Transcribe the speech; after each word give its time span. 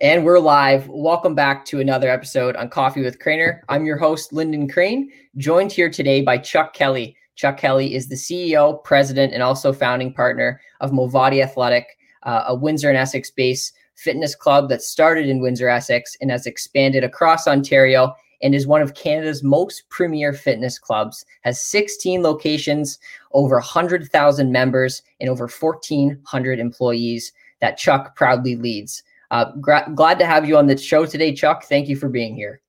And 0.00 0.24
we're 0.24 0.38
live. 0.38 0.86
Welcome 0.86 1.34
back 1.34 1.64
to 1.64 1.80
another 1.80 2.08
episode 2.08 2.54
on 2.54 2.68
Coffee 2.68 3.02
with 3.02 3.18
Craner. 3.18 3.62
I'm 3.68 3.84
your 3.84 3.96
host, 3.96 4.32
Lyndon 4.32 4.68
Crane, 4.68 5.10
joined 5.38 5.72
here 5.72 5.90
today 5.90 6.22
by 6.22 6.38
Chuck 6.38 6.72
Kelly. 6.72 7.16
Chuck 7.34 7.56
Kelly 7.56 7.96
is 7.96 8.08
the 8.08 8.14
CEO, 8.14 8.84
president, 8.84 9.32
and 9.32 9.42
also 9.42 9.72
founding 9.72 10.14
partner 10.14 10.60
of 10.80 10.92
Movati 10.92 11.42
Athletic, 11.42 11.98
uh, 12.22 12.44
a 12.46 12.54
Windsor 12.54 12.88
and 12.88 12.96
Essex 12.96 13.32
based 13.32 13.74
fitness 13.96 14.36
club 14.36 14.68
that 14.68 14.82
started 14.82 15.28
in 15.28 15.40
Windsor, 15.40 15.68
Essex, 15.68 16.16
and 16.20 16.30
has 16.30 16.46
expanded 16.46 17.02
across 17.02 17.48
Ontario 17.48 18.14
and 18.40 18.54
is 18.54 18.68
one 18.68 18.82
of 18.82 18.94
Canada's 18.94 19.42
most 19.42 19.82
premier 19.88 20.32
fitness 20.32 20.78
clubs, 20.78 21.26
has 21.40 21.60
16 21.60 22.22
locations, 22.22 23.00
over 23.32 23.56
100,000 23.56 24.52
members, 24.52 25.02
and 25.18 25.28
over 25.28 25.48
1,400 25.48 26.60
employees 26.60 27.32
that 27.60 27.78
Chuck 27.78 28.14
proudly 28.14 28.54
leads. 28.54 29.02
Uh, 29.30 29.52
gra- 29.60 29.90
glad 29.94 30.18
to 30.18 30.26
have 30.26 30.46
you 30.48 30.56
on 30.56 30.66
the 30.66 30.76
show 30.76 31.04
today, 31.04 31.34
Chuck. 31.34 31.64
Thank 31.64 31.88
you 31.88 31.96
for 31.96 32.08
being 32.08 32.34
here. 32.34 32.60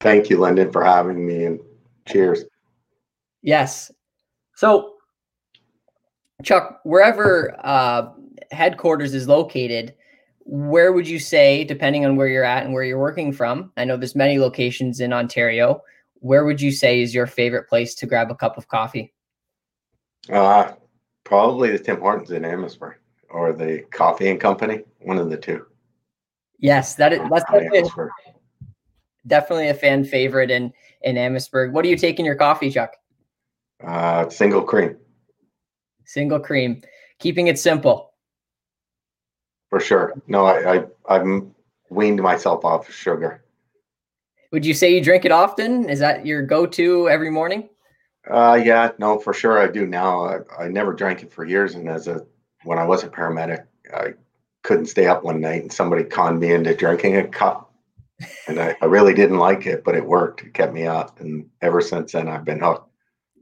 Thank 0.00 0.28
you, 0.28 0.38
Lyndon, 0.38 0.70
for 0.72 0.84
having 0.84 1.24
me, 1.24 1.44
and 1.44 1.60
cheers. 2.06 2.44
Yes. 3.42 3.92
So, 4.56 4.94
Chuck, 6.42 6.80
wherever 6.84 7.54
uh, 7.64 8.10
headquarters 8.50 9.14
is 9.14 9.28
located, 9.28 9.94
where 10.40 10.92
would 10.92 11.08
you 11.08 11.18
say, 11.18 11.64
depending 11.64 12.04
on 12.04 12.16
where 12.16 12.26
you're 12.26 12.44
at 12.44 12.64
and 12.64 12.74
where 12.74 12.84
you're 12.84 12.98
working 12.98 13.32
from? 13.32 13.72
I 13.76 13.84
know 13.84 13.96
there's 13.96 14.14
many 14.14 14.38
locations 14.38 15.00
in 15.00 15.12
Ontario. 15.12 15.82
Where 16.16 16.44
would 16.44 16.60
you 16.60 16.72
say 16.72 17.00
is 17.00 17.14
your 17.14 17.26
favorite 17.26 17.68
place 17.68 17.94
to 17.96 18.06
grab 18.06 18.30
a 18.30 18.34
cup 18.34 18.58
of 18.58 18.68
coffee? 18.68 19.12
Uh, 20.30 20.72
probably 21.22 21.70
the 21.70 21.78
Tim 21.78 22.00
Hortons 22.00 22.30
in 22.30 22.44
Amherstburg 22.44 22.96
or 23.34 23.52
the 23.52 23.84
Coffee 23.90 24.30
and 24.30 24.40
Company, 24.40 24.84
one 25.00 25.18
of 25.18 25.28
the 25.28 25.36
two. 25.36 25.66
Yes, 26.58 26.94
that 26.94 27.12
is 27.12 27.18
that's 27.30 27.44
definitely, 27.50 27.90
definitely 29.26 29.68
a 29.68 29.74
fan 29.74 30.04
favorite 30.04 30.50
in 30.50 30.72
in 31.02 31.18
Amherstburg. 31.18 31.72
What 31.72 31.82
do 31.82 31.90
you 31.90 31.96
take 31.96 32.18
in 32.18 32.24
your 32.24 32.36
coffee, 32.36 32.70
Chuck? 32.70 32.94
Uh, 33.82 34.28
single 34.30 34.62
cream. 34.62 34.96
Single 36.06 36.40
cream, 36.40 36.80
keeping 37.18 37.48
it 37.48 37.58
simple. 37.58 38.12
For 39.68 39.80
sure. 39.80 40.14
No, 40.28 40.46
I, 40.46 40.76
I 40.76 40.84
I've 41.08 41.42
weaned 41.90 42.22
myself 42.22 42.64
off 42.64 42.88
of 42.88 42.94
sugar. 42.94 43.42
Would 44.52 44.64
you 44.64 44.74
say 44.74 44.94
you 44.94 45.02
drink 45.02 45.24
it 45.24 45.32
often? 45.32 45.88
Is 45.90 45.98
that 45.98 46.24
your 46.24 46.42
go-to 46.42 47.08
every 47.08 47.30
morning? 47.30 47.68
Uh, 48.30 48.58
yeah, 48.64 48.92
no, 48.98 49.18
for 49.18 49.34
sure 49.34 49.58
I 49.58 49.66
do 49.66 49.86
now. 49.86 50.24
I, 50.24 50.38
I 50.60 50.68
never 50.68 50.92
drank 50.92 51.24
it 51.24 51.32
for 51.32 51.44
years, 51.44 51.74
and 51.74 51.88
as 51.88 52.06
a 52.06 52.24
when 52.64 52.78
I 52.78 52.84
was 52.84 53.04
a 53.04 53.08
paramedic, 53.08 53.64
I 53.94 54.14
couldn't 54.62 54.86
stay 54.86 55.06
up 55.06 55.24
one 55.24 55.40
night 55.40 55.62
and 55.62 55.72
somebody 55.72 56.04
conned 56.04 56.40
me 56.40 56.52
into 56.52 56.74
drinking 56.74 57.16
a 57.16 57.28
cup. 57.28 57.70
And 58.48 58.58
I, 58.58 58.76
I 58.80 58.86
really 58.86 59.12
didn't 59.12 59.38
like 59.38 59.66
it, 59.66 59.84
but 59.84 59.94
it 59.94 60.04
worked. 60.04 60.42
It 60.42 60.54
kept 60.54 60.72
me 60.72 60.86
up. 60.86 61.20
And 61.20 61.48
ever 61.60 61.80
since 61.80 62.12
then, 62.12 62.28
I've 62.28 62.44
been 62.44 62.60
hooked. 62.60 62.88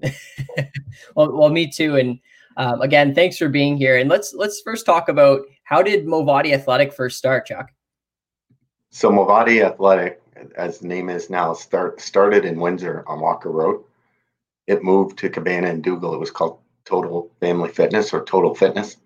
well, 1.14 1.32
well, 1.32 1.50
me 1.50 1.70
too. 1.70 1.96
And 1.96 2.18
um, 2.56 2.80
again, 2.80 3.14
thanks 3.14 3.38
for 3.38 3.48
being 3.48 3.76
here. 3.76 3.98
And 3.98 4.10
let's 4.10 4.34
let's 4.34 4.60
first 4.60 4.84
talk 4.84 5.08
about 5.08 5.42
how 5.64 5.82
did 5.82 6.06
Movati 6.06 6.52
Athletic 6.52 6.92
first 6.92 7.18
start, 7.18 7.46
Chuck? 7.46 7.70
So 8.90 9.10
Movati 9.10 9.64
Athletic, 9.64 10.20
as 10.56 10.78
the 10.78 10.88
name 10.88 11.08
is 11.08 11.30
now, 11.30 11.54
start 11.54 12.00
started 12.00 12.44
in 12.44 12.60
Windsor 12.60 13.04
on 13.06 13.20
Walker 13.20 13.50
Road. 13.50 13.84
It 14.66 14.82
moved 14.82 15.18
to 15.18 15.30
Cabana 15.30 15.68
and 15.68 15.82
Dougall. 15.82 16.14
It 16.14 16.20
was 16.20 16.30
called 16.30 16.58
Total 16.84 17.30
Family 17.40 17.70
Fitness 17.70 18.12
or 18.12 18.24
Total 18.24 18.54
Fitness. 18.54 18.96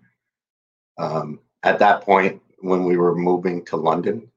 Um, 0.97 1.39
at 1.63 1.79
that 1.79 2.01
point, 2.01 2.41
when 2.59 2.85
we 2.85 2.97
were 2.97 3.15
moving 3.15 3.63
to 3.65 3.75
London, 3.75 4.29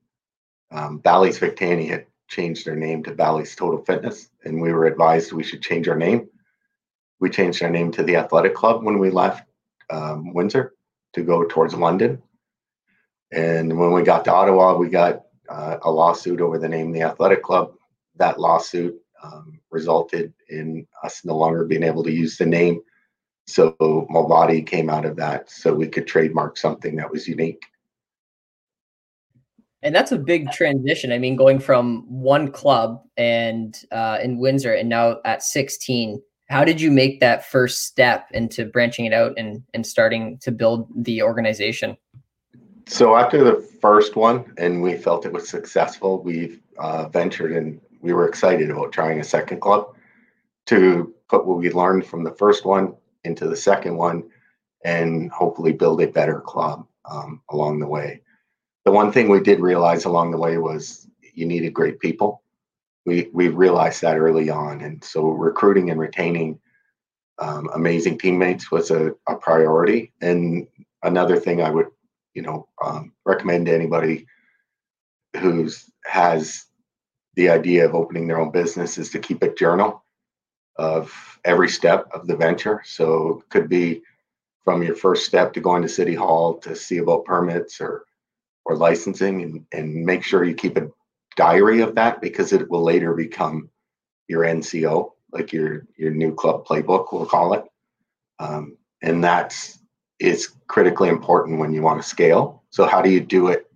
um, 0.70 0.98
Bally's 0.98 1.38
Vic 1.38 1.56
Tanny 1.56 1.86
had 1.86 2.06
changed 2.28 2.66
their 2.66 2.76
name 2.76 3.02
to 3.04 3.12
Bally's 3.12 3.56
Total 3.56 3.82
Fitness, 3.84 4.30
and 4.44 4.60
we 4.60 4.72
were 4.72 4.86
advised 4.86 5.32
we 5.32 5.42
should 5.42 5.62
change 5.62 5.88
our 5.88 5.96
name. 5.96 6.28
We 7.18 7.30
changed 7.30 7.62
our 7.62 7.70
name 7.70 7.90
to 7.92 8.02
the 8.02 8.16
Athletic 8.16 8.54
Club 8.54 8.82
when 8.82 8.98
we 8.98 9.10
left 9.10 9.48
um, 9.90 10.32
Windsor 10.32 10.74
to 11.14 11.22
go 11.22 11.44
towards 11.44 11.74
London. 11.74 12.22
And 13.32 13.78
when 13.78 13.92
we 13.92 14.02
got 14.02 14.24
to 14.24 14.32
Ottawa, 14.32 14.76
we 14.76 14.88
got 14.88 15.22
uh, 15.48 15.78
a 15.82 15.90
lawsuit 15.90 16.40
over 16.40 16.58
the 16.58 16.68
name 16.68 16.92
the 16.92 17.02
Athletic 17.02 17.42
Club. 17.42 17.72
That 18.16 18.40
lawsuit 18.40 19.00
um, 19.22 19.60
resulted 19.70 20.32
in 20.48 20.86
us 21.02 21.24
no 21.24 21.36
longer 21.36 21.64
being 21.64 21.82
able 21.82 22.02
to 22.04 22.12
use 22.12 22.36
the 22.36 22.46
name 22.46 22.80
so 23.50 23.74
Movati 23.80 24.66
came 24.66 24.88
out 24.88 25.04
of 25.04 25.16
that, 25.16 25.50
so 25.50 25.74
we 25.74 25.88
could 25.88 26.06
trademark 26.06 26.56
something 26.56 26.96
that 26.96 27.10
was 27.10 27.26
unique. 27.26 27.62
And 29.82 29.94
that's 29.94 30.12
a 30.12 30.18
big 30.18 30.50
transition. 30.52 31.10
I 31.10 31.18
mean, 31.18 31.36
going 31.36 31.58
from 31.58 32.04
one 32.08 32.50
club 32.52 33.02
and 33.16 33.78
uh, 33.90 34.18
in 34.22 34.38
Windsor 34.38 34.74
and 34.74 34.88
now 34.88 35.18
at 35.24 35.42
16. 35.42 36.20
How 36.50 36.64
did 36.64 36.80
you 36.80 36.90
make 36.90 37.20
that 37.20 37.46
first 37.46 37.84
step 37.84 38.28
into 38.32 38.66
branching 38.66 39.06
it 39.06 39.12
out 39.12 39.34
and, 39.38 39.62
and 39.72 39.86
starting 39.86 40.36
to 40.38 40.50
build 40.50 40.88
the 41.04 41.22
organization? 41.22 41.96
So 42.86 43.16
after 43.16 43.42
the 43.42 43.62
first 43.80 44.16
one, 44.16 44.52
and 44.58 44.82
we 44.82 44.96
felt 44.96 45.24
it 45.24 45.32
was 45.32 45.48
successful, 45.48 46.22
we 46.22 46.58
uh, 46.78 47.08
ventured 47.08 47.52
and 47.52 47.80
we 48.00 48.12
were 48.12 48.28
excited 48.28 48.68
about 48.70 48.92
trying 48.92 49.20
a 49.20 49.24
second 49.24 49.60
club 49.60 49.94
to 50.66 51.14
put 51.28 51.46
what 51.46 51.58
we 51.58 51.70
learned 51.70 52.04
from 52.04 52.24
the 52.24 52.32
first 52.32 52.64
one 52.64 52.94
into 53.24 53.48
the 53.48 53.56
second 53.56 53.96
one 53.96 54.24
and 54.84 55.30
hopefully 55.30 55.72
build 55.72 56.00
a 56.00 56.06
better 56.06 56.40
club 56.40 56.86
um, 57.10 57.42
along 57.50 57.80
the 57.80 57.86
way. 57.86 58.22
The 58.84 58.92
one 58.92 59.12
thing 59.12 59.28
we 59.28 59.40
did 59.40 59.60
realize 59.60 60.04
along 60.04 60.30
the 60.30 60.38
way 60.38 60.58
was 60.58 61.06
you 61.34 61.46
needed 61.46 61.74
great 61.74 62.00
people. 62.00 62.42
We 63.06 63.28
we 63.32 63.48
realized 63.48 64.02
that 64.02 64.18
early 64.18 64.50
on, 64.50 64.80
and 64.82 65.02
so 65.02 65.28
recruiting 65.28 65.90
and 65.90 65.98
retaining 65.98 66.58
um, 67.38 67.70
amazing 67.74 68.18
teammates 68.18 68.70
was 68.70 68.90
a, 68.90 69.14
a, 69.26 69.34
priority. 69.34 70.12
And 70.20 70.66
another 71.02 71.38
thing 71.38 71.62
I 71.62 71.70
would, 71.70 71.86
you 72.34 72.42
know, 72.42 72.68
um, 72.84 73.12
recommend 73.24 73.66
to 73.66 73.74
anybody 73.74 74.26
who's 75.38 75.90
has 76.04 76.66
the 77.36 77.48
idea 77.48 77.86
of 77.86 77.94
opening 77.94 78.26
their 78.28 78.40
own 78.40 78.50
business 78.50 78.98
is 78.98 79.10
to 79.10 79.18
keep 79.18 79.42
a 79.42 79.54
journal 79.54 80.04
of 80.76 81.38
every 81.44 81.68
step 81.68 82.08
of 82.12 82.26
the 82.26 82.36
venture. 82.36 82.82
So 82.84 83.40
it 83.40 83.48
could 83.50 83.68
be 83.68 84.02
from 84.64 84.82
your 84.82 84.94
first 84.94 85.26
step 85.26 85.52
to 85.52 85.60
going 85.60 85.82
to 85.82 85.88
city 85.88 86.14
hall 86.14 86.54
to 86.58 86.76
see 86.76 86.98
about 86.98 87.24
permits 87.24 87.80
or 87.80 88.04
or 88.66 88.76
licensing 88.76 89.42
and, 89.42 89.66
and 89.72 90.04
make 90.04 90.22
sure 90.22 90.44
you 90.44 90.54
keep 90.54 90.76
a 90.76 90.90
diary 91.36 91.80
of 91.80 91.94
that 91.94 92.20
because 92.20 92.52
it 92.52 92.70
will 92.70 92.82
later 92.82 93.14
become 93.14 93.70
your 94.28 94.42
NCO, 94.44 95.12
like 95.32 95.52
your 95.52 95.86
your 95.96 96.10
new 96.10 96.34
club 96.34 96.66
playbook, 96.66 97.12
we'll 97.12 97.26
call 97.26 97.54
it. 97.54 97.64
Um, 98.38 98.76
and 99.02 99.24
that's 99.24 99.78
is 100.18 100.52
critically 100.66 101.08
important 101.08 101.58
when 101.58 101.72
you 101.72 101.82
want 101.82 102.00
to 102.00 102.06
scale. 102.06 102.62
So 102.70 102.86
how 102.86 103.00
do 103.00 103.10
you 103.10 103.20
do 103.20 103.48
it? 103.48 103.66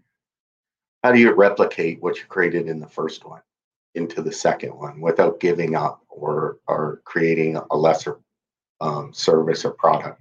How 1.02 1.12
do 1.12 1.18
you 1.18 1.32
replicate 1.32 2.02
what 2.02 2.18
you 2.18 2.24
created 2.28 2.68
in 2.68 2.80
the 2.80 2.88
first 2.88 3.24
one? 3.24 3.40
Into 3.94 4.22
the 4.22 4.32
second 4.32 4.70
one 4.70 5.00
without 5.00 5.40
giving 5.40 5.74
up 5.74 6.02
or 6.08 6.58
or 6.66 7.00
creating 7.04 7.56
a 7.70 7.76
lesser 7.76 8.18
um, 8.80 9.12
service 9.12 9.64
or 9.64 9.72
product. 9.72 10.20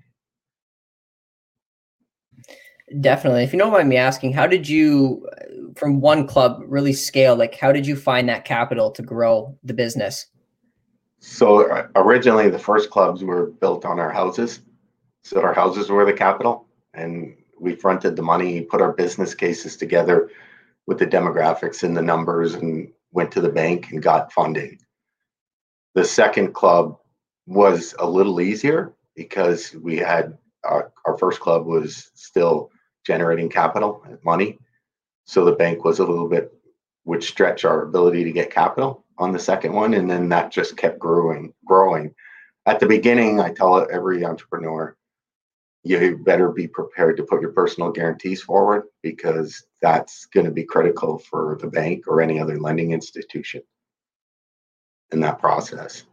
Definitely. 2.99 3.43
If 3.43 3.53
you 3.53 3.59
don't 3.59 3.71
mind 3.71 3.89
me 3.89 3.97
asking, 3.97 4.33
how 4.33 4.45
did 4.45 4.67
you, 4.69 5.27
from 5.75 5.99
one 5.99 6.27
club, 6.27 6.61
really 6.67 6.93
scale? 6.93 7.35
Like, 7.35 7.55
how 7.55 7.71
did 7.71 7.87
you 7.87 7.95
find 7.95 8.29
that 8.29 8.45
capital 8.45 8.91
to 8.91 9.01
grow 9.01 9.57
the 9.63 9.73
business? 9.73 10.27
So 11.19 11.71
uh, 11.71 11.87
originally, 11.95 12.49
the 12.49 12.59
first 12.59 12.91
clubs 12.91 13.23
were 13.23 13.47
built 13.47 13.85
on 13.85 13.99
our 13.99 14.11
houses. 14.11 14.59
So 15.23 15.41
our 15.41 15.53
houses 15.53 15.89
were 15.89 16.05
the 16.05 16.13
capital, 16.13 16.67
and 16.93 17.35
we 17.59 17.75
fronted 17.75 18.15
the 18.15 18.21
money, 18.21 18.61
put 18.61 18.81
our 18.81 18.91
business 18.91 19.33
cases 19.33 19.77
together 19.77 20.29
with 20.85 20.99
the 20.99 21.07
demographics 21.07 21.83
and 21.83 21.95
the 21.95 22.01
numbers, 22.01 22.53
and 22.53 22.91
went 23.13 23.31
to 23.31 23.41
the 23.41 23.49
bank 23.49 23.91
and 23.91 24.03
got 24.03 24.33
funding. 24.33 24.79
The 25.95 26.03
second 26.03 26.53
club 26.53 26.97
was 27.45 27.95
a 27.99 28.09
little 28.09 28.41
easier 28.41 28.93
because 29.15 29.73
we 29.75 29.97
had 29.97 30.37
our, 30.63 30.91
our 31.05 31.17
first 31.17 31.39
club 31.39 31.65
was 31.65 32.11
still 32.15 32.71
generating 33.05 33.49
capital 33.49 34.05
money. 34.25 34.57
So 35.25 35.45
the 35.45 35.51
bank 35.53 35.85
was 35.85 35.99
a 35.99 36.05
little 36.05 36.27
bit 36.27 36.51
would 37.05 37.23
stretch 37.23 37.65
our 37.65 37.83
ability 37.83 38.23
to 38.23 38.31
get 38.31 38.49
capital 38.49 39.05
on 39.17 39.31
the 39.31 39.39
second 39.39 39.73
one. 39.73 39.93
And 39.93 40.09
then 40.09 40.29
that 40.29 40.51
just 40.51 40.77
kept 40.77 40.99
growing, 40.99 41.53
growing. 41.65 42.13
At 42.65 42.79
the 42.79 42.87
beginning, 42.87 43.39
I 43.39 43.51
tell 43.51 43.85
every 43.91 44.23
entrepreneur, 44.23 44.95
you 45.83 46.17
better 46.17 46.49
be 46.49 46.67
prepared 46.67 47.17
to 47.17 47.23
put 47.23 47.41
your 47.41 47.51
personal 47.51 47.91
guarantees 47.91 48.41
forward 48.41 48.83
because 49.01 49.65
that's 49.83 50.25
going 50.27 50.45
to 50.45 50.51
be 50.51 50.63
critical 50.63 51.19
for 51.19 51.57
the 51.61 51.67
bank 51.67 52.07
or 52.07 52.21
any 52.21 52.39
other 52.39 52.57
lending 52.57 52.93
institution 52.93 53.61
in 55.11 55.19
that 55.19 55.39
process. 55.39 56.05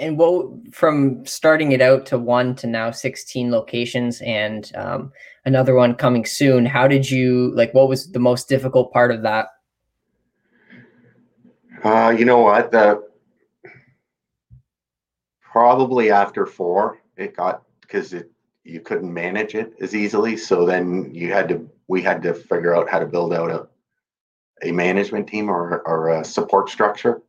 and 0.00 0.18
what 0.18 0.48
from 0.74 1.24
starting 1.24 1.70
it 1.70 1.80
out 1.80 2.04
to 2.04 2.18
one 2.18 2.56
to 2.56 2.66
now 2.66 2.90
16 2.90 3.52
locations 3.52 4.20
and 4.22 4.72
um, 4.74 5.12
another 5.44 5.74
one 5.76 5.94
coming 5.94 6.24
soon 6.26 6.66
how 6.66 6.88
did 6.88 7.08
you 7.08 7.52
like 7.54 7.72
what 7.74 7.88
was 7.88 8.10
the 8.10 8.18
most 8.18 8.48
difficult 8.48 8.92
part 8.92 9.12
of 9.12 9.22
that 9.22 9.46
uh, 11.84 12.12
you 12.18 12.24
know 12.24 12.40
what 12.40 12.72
the 12.72 13.00
probably 15.40 16.10
after 16.10 16.44
four 16.44 16.98
it 17.16 17.36
got 17.36 17.62
because 17.82 18.12
it 18.12 18.32
you 18.68 18.80
couldn't 18.80 19.12
manage 19.12 19.54
it 19.54 19.72
as 19.80 19.94
easily 19.94 20.36
so 20.36 20.66
then 20.66 21.10
you 21.14 21.32
had 21.32 21.48
to 21.48 21.68
we 21.88 22.02
had 22.02 22.22
to 22.22 22.34
figure 22.34 22.76
out 22.76 22.88
how 22.88 22.98
to 22.98 23.06
build 23.06 23.32
out 23.32 23.50
a 23.50 23.66
a 24.62 24.72
management 24.72 25.28
team 25.28 25.48
or, 25.48 25.82
or 25.86 26.08
a 26.08 26.24
support 26.24 26.68
structure 26.68 27.22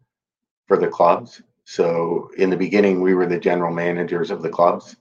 for 0.68 0.78
the 0.78 0.88
clubs 0.88 1.42
so 1.70 2.32
in 2.36 2.50
the 2.50 2.58
beginning, 2.58 3.00
we 3.00 3.14
were 3.14 3.28
the 3.28 3.38
general 3.38 3.72
managers 3.72 4.32
of 4.32 4.42
the 4.42 4.50
clubs 4.50 4.96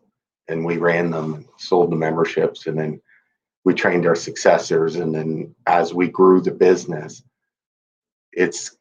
and 0.49 0.63
we 0.63 0.77
ran 0.77 1.11
them, 1.11 1.49
sold 1.57 1.91
the 1.91 1.97
memberships, 1.97 2.67
and 2.67 2.79
then 2.79 3.01
we 3.65 3.73
trained 3.73 4.05
our 4.05 4.15
successors. 4.15 4.97
And 4.97 5.15
then 5.15 5.55
as 5.67 5.95
we 5.95 6.09
grew 6.09 6.43
the 6.43 6.51
business, 6.51 7.23
it's 8.35 8.77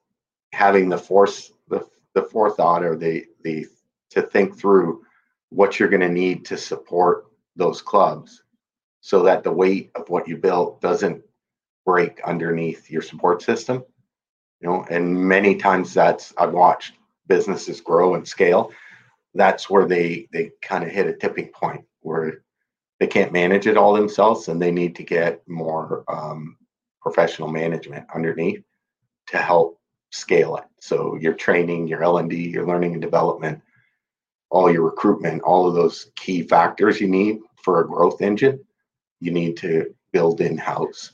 having 0.51 0.89
the 0.89 0.97
force, 0.97 1.53
the, 1.69 1.87
the 2.13 2.23
forethought 2.23 2.83
or 2.83 2.97
the, 2.97 3.23
the, 3.41 3.67
to 4.09 4.21
think 4.21 4.59
through 4.59 5.05
what 5.47 5.79
you're 5.79 5.87
going 5.87 6.01
to 6.01 6.09
need 6.09 6.43
to 6.47 6.57
support 6.57 7.27
those 7.57 7.81
clubs 7.81 8.43
so 9.01 9.23
that 9.23 9.43
the 9.43 9.51
weight 9.51 9.91
of 9.95 10.09
what 10.09 10.27
you 10.27 10.37
built 10.37 10.81
doesn't 10.81 11.21
break 11.85 12.21
underneath 12.23 12.89
your 12.89 13.01
support 13.01 13.41
system 13.41 13.83
you 14.59 14.67
know 14.67 14.85
and 14.89 15.15
many 15.15 15.55
times 15.55 15.93
that's 15.93 16.33
i've 16.37 16.53
watched 16.53 16.93
businesses 17.27 17.81
grow 17.81 18.15
and 18.15 18.27
scale, 18.27 18.71
that's 19.33 19.69
where 19.69 19.85
they 19.85 20.27
they 20.31 20.51
kind 20.61 20.83
of 20.83 20.89
hit 20.89 21.07
a 21.07 21.13
tipping 21.13 21.49
point 21.49 21.85
where 22.01 22.43
they 22.99 23.07
can't 23.07 23.31
manage 23.31 23.67
it 23.67 23.77
all 23.77 23.93
themselves 23.93 24.47
and 24.47 24.61
they 24.61 24.71
need 24.71 24.95
to 24.95 25.03
get 25.03 25.47
more 25.47 26.03
um, 26.07 26.57
professional 27.01 27.47
management 27.47 28.05
underneath 28.13 28.63
to 29.27 29.37
help 29.37 29.79
scale 30.09 30.57
it. 30.57 30.63
So 30.79 31.15
your 31.15 31.33
training, 31.33 31.87
your 31.87 32.03
L 32.03 32.17
and 32.17 32.29
D, 32.29 32.49
your 32.49 32.65
learning 32.65 32.93
and 32.93 33.01
development, 33.01 33.61
all 34.49 34.71
your 34.71 34.83
recruitment, 34.83 35.41
all 35.41 35.67
of 35.67 35.75
those 35.75 36.11
key 36.15 36.41
factors 36.41 37.01
you 37.01 37.07
need 37.07 37.39
for 37.61 37.81
a 37.81 37.87
growth 37.87 38.21
engine, 38.21 38.63
you 39.19 39.31
need 39.31 39.57
to 39.57 39.93
build 40.11 40.41
in 40.41 40.57
house 40.57 41.11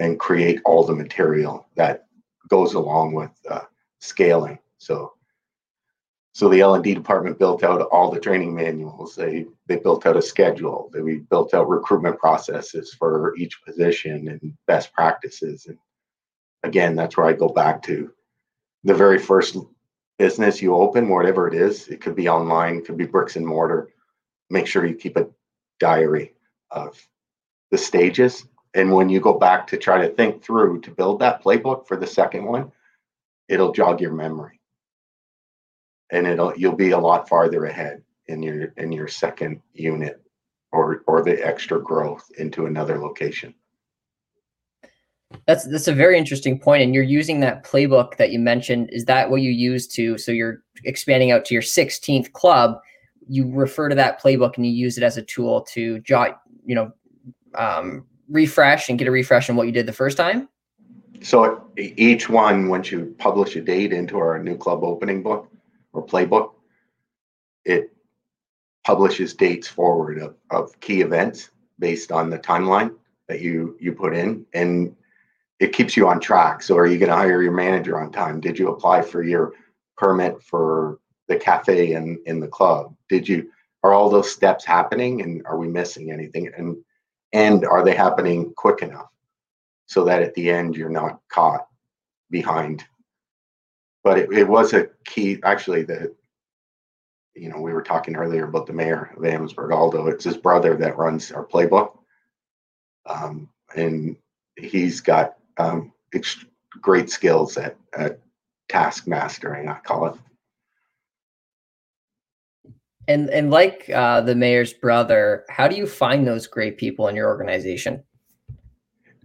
and 0.00 0.18
create 0.20 0.60
all 0.64 0.84
the 0.84 0.94
material 0.94 1.68
that 1.74 2.06
goes 2.48 2.74
along 2.74 3.12
with 3.12 3.30
uh, 3.50 3.60
scaling. 4.00 4.58
So 4.78 5.14
so 6.38 6.48
the 6.48 6.60
L&D 6.60 6.94
department 6.94 7.36
built 7.40 7.64
out 7.64 7.80
all 7.90 8.12
the 8.12 8.20
training 8.20 8.54
manuals. 8.54 9.16
They 9.16 9.46
they 9.66 9.74
built 9.74 10.06
out 10.06 10.16
a 10.16 10.22
schedule. 10.22 10.88
They, 10.92 11.02
we 11.02 11.16
built 11.16 11.52
out 11.52 11.68
recruitment 11.68 12.16
processes 12.20 12.94
for 12.96 13.34
each 13.36 13.60
position 13.64 14.28
and 14.28 14.54
best 14.68 14.92
practices. 14.92 15.66
And 15.66 15.78
again, 16.62 16.94
that's 16.94 17.16
where 17.16 17.26
I 17.26 17.32
go 17.32 17.48
back 17.48 17.82
to 17.82 18.12
the 18.84 18.94
very 18.94 19.18
first 19.18 19.56
business 20.18 20.60
you 20.60 20.74
open, 20.74 21.08
whatever 21.08 21.48
it 21.48 21.54
is. 21.54 21.88
It 21.88 22.00
could 22.00 22.16
be 22.16 22.28
online, 22.28 22.84
could 22.84 22.96
be 22.96 23.06
bricks 23.06 23.36
and 23.36 23.46
mortar. 23.46 23.90
Make 24.50 24.66
sure 24.66 24.84
you 24.84 24.94
keep 24.94 25.16
a 25.16 25.28
diary 25.78 26.34
of 26.70 27.00
the 27.70 27.78
stages. 27.78 28.46
And 28.74 28.92
when 28.92 29.08
you 29.08 29.20
go 29.20 29.38
back 29.38 29.66
to 29.68 29.76
try 29.76 30.06
to 30.06 30.12
think 30.14 30.42
through 30.42 30.80
to 30.82 30.90
build 30.90 31.20
that 31.20 31.42
playbook 31.42 31.86
for 31.86 31.96
the 31.96 32.06
second 32.06 32.44
one, 32.44 32.72
it'll 33.48 33.72
jog 33.72 34.00
your 34.00 34.12
memory 34.12 34.58
and 36.10 36.26
it'll 36.26 36.54
you'll 36.56 36.76
be 36.76 36.90
a 36.90 36.98
lot 36.98 37.28
farther 37.28 37.66
ahead 37.66 38.02
in 38.26 38.42
your 38.42 38.72
in 38.76 38.92
your 38.92 39.08
second 39.08 39.60
unit 39.72 40.22
or 40.72 41.02
or 41.06 41.22
the 41.22 41.44
extra 41.46 41.80
growth 41.80 42.30
into 42.38 42.66
another 42.66 42.98
location 42.98 43.54
that's 45.46 45.66
that's 45.66 45.88
a 45.88 45.94
very 45.94 46.16
interesting 46.16 46.58
point 46.58 46.82
and 46.82 46.94
you're 46.94 47.02
using 47.02 47.40
that 47.40 47.64
playbook 47.64 48.16
that 48.16 48.30
you 48.30 48.38
mentioned. 48.38 48.88
Is 48.92 49.04
that 49.06 49.30
what 49.30 49.42
you 49.42 49.50
use 49.50 49.86
to 49.88 50.16
so 50.18 50.32
you're 50.32 50.62
expanding 50.84 51.30
out 51.30 51.44
to 51.46 51.54
your 51.54 51.62
16th 51.62 52.32
club 52.32 52.78
you 53.28 53.50
refer 53.52 53.90
to 53.90 53.94
that 53.94 54.22
playbook 54.22 54.56
and 54.56 54.64
you 54.64 54.72
use 54.72 54.96
it 54.96 55.04
as 55.04 55.18
a 55.18 55.22
tool 55.22 55.60
to 55.60 55.98
jot 56.00 56.40
you 56.64 56.74
know 56.74 56.90
um, 57.54 58.06
refresh 58.28 58.88
and 58.88 58.98
get 58.98 59.08
a 59.08 59.10
refresh 59.10 59.50
on 59.50 59.56
what 59.56 59.66
you 59.66 59.72
did 59.72 59.86
the 59.86 59.92
first 59.92 60.16
time? 60.16 60.48
So 61.20 61.64
each 61.76 62.28
one 62.28 62.68
once 62.68 62.92
you 62.92 63.14
publish 63.18 63.56
a 63.56 63.60
date 63.60 63.92
into 63.92 64.18
our 64.18 64.42
new 64.42 64.56
club 64.56 64.84
opening 64.84 65.22
book 65.22 65.50
or 65.92 66.06
playbook, 66.06 66.52
it 67.64 67.92
publishes 68.84 69.34
dates 69.34 69.66
forward 69.66 70.18
of, 70.18 70.36
of 70.50 70.78
key 70.80 71.00
events 71.00 71.50
based 71.78 72.12
on 72.12 72.30
the 72.30 72.38
timeline 72.38 72.94
that 73.26 73.40
you 73.40 73.76
you 73.80 73.92
put 73.92 74.14
in 74.16 74.46
and 74.54 74.94
it 75.60 75.72
keeps 75.72 75.96
you 75.96 76.08
on 76.08 76.20
track. 76.20 76.62
So 76.62 76.76
are 76.76 76.86
you 76.86 76.98
going 76.98 77.10
to 77.10 77.16
hire 77.16 77.42
your 77.42 77.52
manager 77.52 78.00
on 78.00 78.12
time? 78.12 78.40
Did 78.40 78.58
you 78.58 78.68
apply 78.68 79.02
for 79.02 79.22
your 79.22 79.52
permit 79.96 80.42
for 80.42 81.00
the 81.26 81.36
cafe 81.36 81.94
and 81.94 82.18
in 82.26 82.40
the 82.40 82.48
club? 82.48 82.94
Did 83.08 83.28
you 83.28 83.50
are 83.82 83.92
all 83.92 84.10
those 84.10 84.30
steps 84.30 84.64
happening 84.64 85.22
and 85.22 85.44
are 85.46 85.58
we 85.58 85.68
missing 85.68 86.12
anything? 86.12 86.50
And 86.56 86.76
and 87.32 87.64
are 87.64 87.84
they 87.84 87.94
happening 87.94 88.52
quick 88.56 88.82
enough 88.82 89.10
so 89.86 90.04
that 90.04 90.22
at 90.22 90.34
the 90.34 90.50
end 90.50 90.76
you're 90.76 90.88
not 90.88 91.20
caught 91.28 91.66
behind? 92.30 92.84
But 94.04 94.18
it, 94.18 94.32
it 94.32 94.48
was 94.48 94.72
a 94.72 94.88
key 95.04 95.40
actually 95.44 95.82
that 95.84 96.14
you 97.34 97.50
know 97.50 97.60
we 97.60 97.72
were 97.72 97.82
talking 97.82 98.16
earlier 98.16 98.44
about 98.44 98.66
the 98.66 98.72
mayor 98.72 99.12
of 99.16 99.24
Amherstburg 99.24 99.72
Aldo. 99.72 100.06
It's 100.06 100.24
his 100.24 100.36
brother 100.36 100.76
that 100.76 100.96
runs 100.96 101.32
our 101.32 101.44
playbook. 101.44 101.98
Um, 103.06 103.48
and 103.74 104.16
he's 104.56 105.00
got 105.00 105.37
um, 105.58 105.92
ex- 106.14 106.44
great 106.80 107.10
skills 107.10 107.56
at, 107.56 107.76
at 107.96 108.20
task 108.68 109.06
mastering 109.06 109.68
I 109.68 109.78
call 109.80 110.06
it 110.06 110.14
and 113.06 113.30
and 113.30 113.50
like 113.50 113.88
uh, 113.90 114.20
the 114.20 114.34
mayor's 114.34 114.72
brother 114.72 115.44
how 115.48 115.68
do 115.68 115.76
you 115.76 115.86
find 115.86 116.26
those 116.26 116.46
great 116.46 116.76
people 116.76 117.08
in 117.08 117.16
your 117.16 117.28
organization 117.28 118.02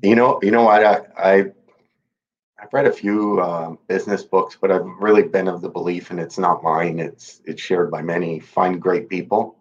you 0.02 0.16
know 0.16 0.40
you 0.42 0.52
know 0.52 0.64
what 0.64 0.84
I, 0.84 1.02
I 1.18 1.46
I've 2.64 2.72
read 2.72 2.88
a 2.88 2.94
few 2.94 3.42
uh, 3.42 3.76
business 3.90 4.24
books, 4.24 4.58
but 4.60 4.72
I've 4.72 4.86
really 4.86 5.24
been 5.24 5.50
of 5.50 5.62
the 5.62 5.68
belief, 5.68 6.12
and 6.12 6.20
it's 6.20 6.38
not 6.38 6.64
mine. 6.64 6.98
It's 6.98 7.42
it's 7.44 7.62
shared 7.62 7.92
by 7.92 8.02
many. 8.02 8.40
Find 8.40 8.82
great 8.82 9.10
people 9.10 9.58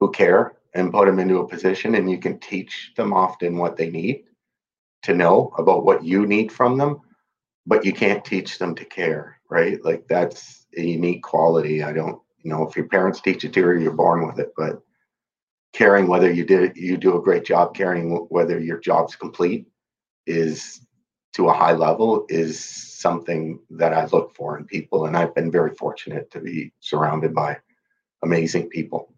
who 0.00 0.10
care 0.10 0.56
and 0.74 0.90
put 0.90 1.06
them 1.06 1.20
into 1.20 1.38
a 1.38 1.46
position, 1.46 1.94
and 1.94 2.10
you 2.10 2.18
can 2.18 2.40
teach 2.40 2.92
them 2.96 3.12
often 3.12 3.58
what 3.58 3.76
they 3.76 3.90
need 3.90 4.24
to 5.06 5.14
know 5.14 5.52
about 5.58 5.84
what 5.84 6.04
you 6.04 6.26
need 6.26 6.52
from 6.52 6.78
them, 6.78 7.00
but 7.66 7.84
you 7.84 7.92
can't 7.92 8.24
teach 8.24 8.58
them 8.58 8.74
to 8.74 8.84
care, 8.84 9.40
right? 9.48 9.82
Like 9.84 10.06
that's 10.08 10.66
a 10.76 10.82
unique 10.82 11.22
quality. 11.22 11.82
I 11.82 11.92
don't, 11.92 12.20
you 12.38 12.50
know, 12.50 12.66
if 12.66 12.76
your 12.76 12.86
parents 12.86 13.20
teach 13.20 13.44
it 13.44 13.52
to 13.54 13.60
you, 13.60 13.80
you're 13.80 13.92
born 13.92 14.26
with 14.26 14.38
it, 14.38 14.52
but 14.56 14.82
caring 15.72 16.06
whether 16.06 16.30
you 16.30 16.44
did 16.44 16.76
you 16.76 16.96
do 16.96 17.18
a 17.18 17.22
great 17.22 17.44
job 17.44 17.74
caring 17.74 18.10
whether 18.30 18.58
your 18.58 18.78
job's 18.78 19.14
complete 19.14 19.66
is 20.26 20.80
to 21.34 21.48
a 21.48 21.52
high 21.52 21.72
level 21.72 22.24
is 22.30 22.64
something 22.64 23.60
that 23.68 23.92
I 23.92 24.06
look 24.06 24.34
for 24.34 24.56
in 24.56 24.64
people. 24.64 25.04
And 25.04 25.16
I've 25.16 25.34
been 25.34 25.50
very 25.50 25.74
fortunate 25.74 26.30
to 26.30 26.40
be 26.40 26.72
surrounded 26.80 27.34
by 27.34 27.58
amazing 28.22 28.70
people. 28.70 29.12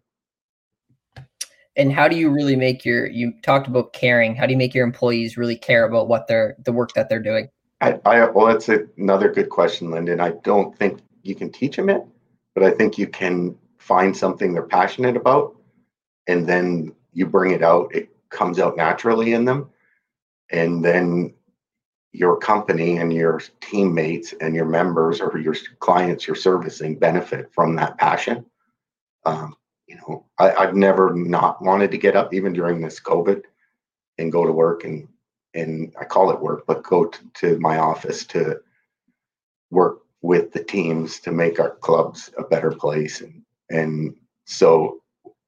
And 1.79 1.93
how 1.93 2.09
do 2.09 2.17
you 2.17 2.29
really 2.29 2.57
make 2.57 2.83
your, 2.83 3.07
you 3.07 3.33
talked 3.41 3.67
about 3.67 3.93
caring, 3.93 4.35
how 4.35 4.45
do 4.45 4.51
you 4.51 4.57
make 4.57 4.73
your 4.73 4.85
employees 4.85 5.37
really 5.37 5.55
care 5.55 5.85
about 5.85 6.09
what 6.09 6.27
they're, 6.27 6.57
the 6.65 6.73
work 6.73 6.91
that 6.93 7.07
they're 7.07 7.21
doing? 7.21 7.47
I, 7.79 7.97
I 8.05 8.29
well, 8.29 8.47
that's 8.47 8.67
another 8.97 9.31
good 9.31 9.49
question, 9.49 9.89
Lyndon. 9.89 10.19
I 10.19 10.31
don't 10.43 10.77
think 10.77 10.99
you 11.23 11.35
can 11.35 11.49
teach 11.49 11.77
them 11.77 11.89
it, 11.89 12.03
but 12.53 12.65
I 12.65 12.71
think 12.71 12.97
you 12.97 13.07
can 13.07 13.57
find 13.77 14.15
something 14.15 14.51
they're 14.53 14.63
passionate 14.63 15.15
about 15.15 15.55
and 16.27 16.45
then 16.45 16.93
you 17.13 17.25
bring 17.25 17.51
it 17.51 17.63
out. 17.63 17.95
It 17.95 18.09
comes 18.29 18.59
out 18.59 18.75
naturally 18.75 19.31
in 19.31 19.45
them. 19.45 19.69
And 20.51 20.83
then 20.83 21.33
your 22.11 22.37
company 22.37 22.97
and 22.97 23.13
your 23.13 23.39
teammates 23.61 24.33
and 24.41 24.53
your 24.53 24.65
members 24.65 25.21
or 25.21 25.37
your 25.37 25.55
clients 25.79 26.27
you're 26.27 26.35
servicing 26.35 26.99
benefit 26.99 27.53
from 27.53 27.75
that 27.75 27.97
passion. 27.97 28.45
Um, 29.25 29.55
you 29.89 29.95
know, 29.95 30.23
I, 30.37 30.51
I've 30.51 30.75
never 30.75 31.15
not 31.15 31.61
wanted 31.63 31.89
to 31.91 31.97
get 31.97 32.15
up 32.15 32.33
even 32.33 32.53
during 32.53 32.79
this 32.79 32.99
COVID 32.99 33.41
and 34.19 34.31
go 34.31 34.45
to 34.45 34.51
work 34.51 34.83
and 34.83 35.07
and 35.55 35.91
I 35.99 36.05
call 36.05 36.29
it 36.29 36.39
work, 36.39 36.65
but 36.67 36.83
go 36.83 37.05
to, 37.05 37.19
to 37.35 37.59
my 37.59 37.79
office 37.79 38.23
to 38.27 38.59
work 39.71 40.01
with 40.21 40.51
the 40.51 40.63
teams 40.63 41.19
to 41.21 41.31
make 41.31 41.59
our 41.59 41.71
clubs 41.77 42.29
a 42.37 42.43
better 42.43 42.71
place. 42.71 43.21
And 43.21 43.41
and 43.71 44.15
so 44.45 45.01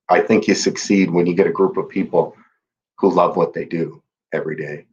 I 0.09 0.21
think 0.21 0.47
you 0.47 0.55
succeed 0.55 1.11
when 1.11 1.27
you 1.27 1.35
get 1.35 1.45
a 1.45 1.51
group 1.51 1.77
of 1.77 1.87
people 1.87 2.35
who 2.97 3.13
love 3.13 3.37
what 3.37 3.53
they 3.53 3.65
do 3.65 4.01
every 4.33 4.55
day. 4.55 4.85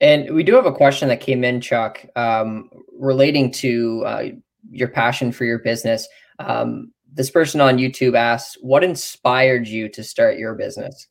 And 0.00 0.34
we 0.34 0.42
do 0.42 0.54
have 0.56 0.66
a 0.66 0.72
question 0.72 1.08
that 1.10 1.20
came 1.20 1.44
in, 1.44 1.60
Chuck, 1.60 2.04
um, 2.16 2.70
relating 2.98 3.52
to 3.52 4.02
uh, 4.04 4.24
your 4.68 4.88
passion 4.88 5.30
for 5.30 5.44
your 5.44 5.60
business. 5.60 6.08
Um, 6.40 6.92
this 7.12 7.30
person 7.30 7.60
on 7.60 7.78
YouTube 7.78 8.16
asks, 8.16 8.56
"What 8.60 8.84
inspired 8.84 9.66
you 9.68 9.88
to 9.90 10.02
start 10.02 10.38
your 10.38 10.54
business?" 10.54 11.08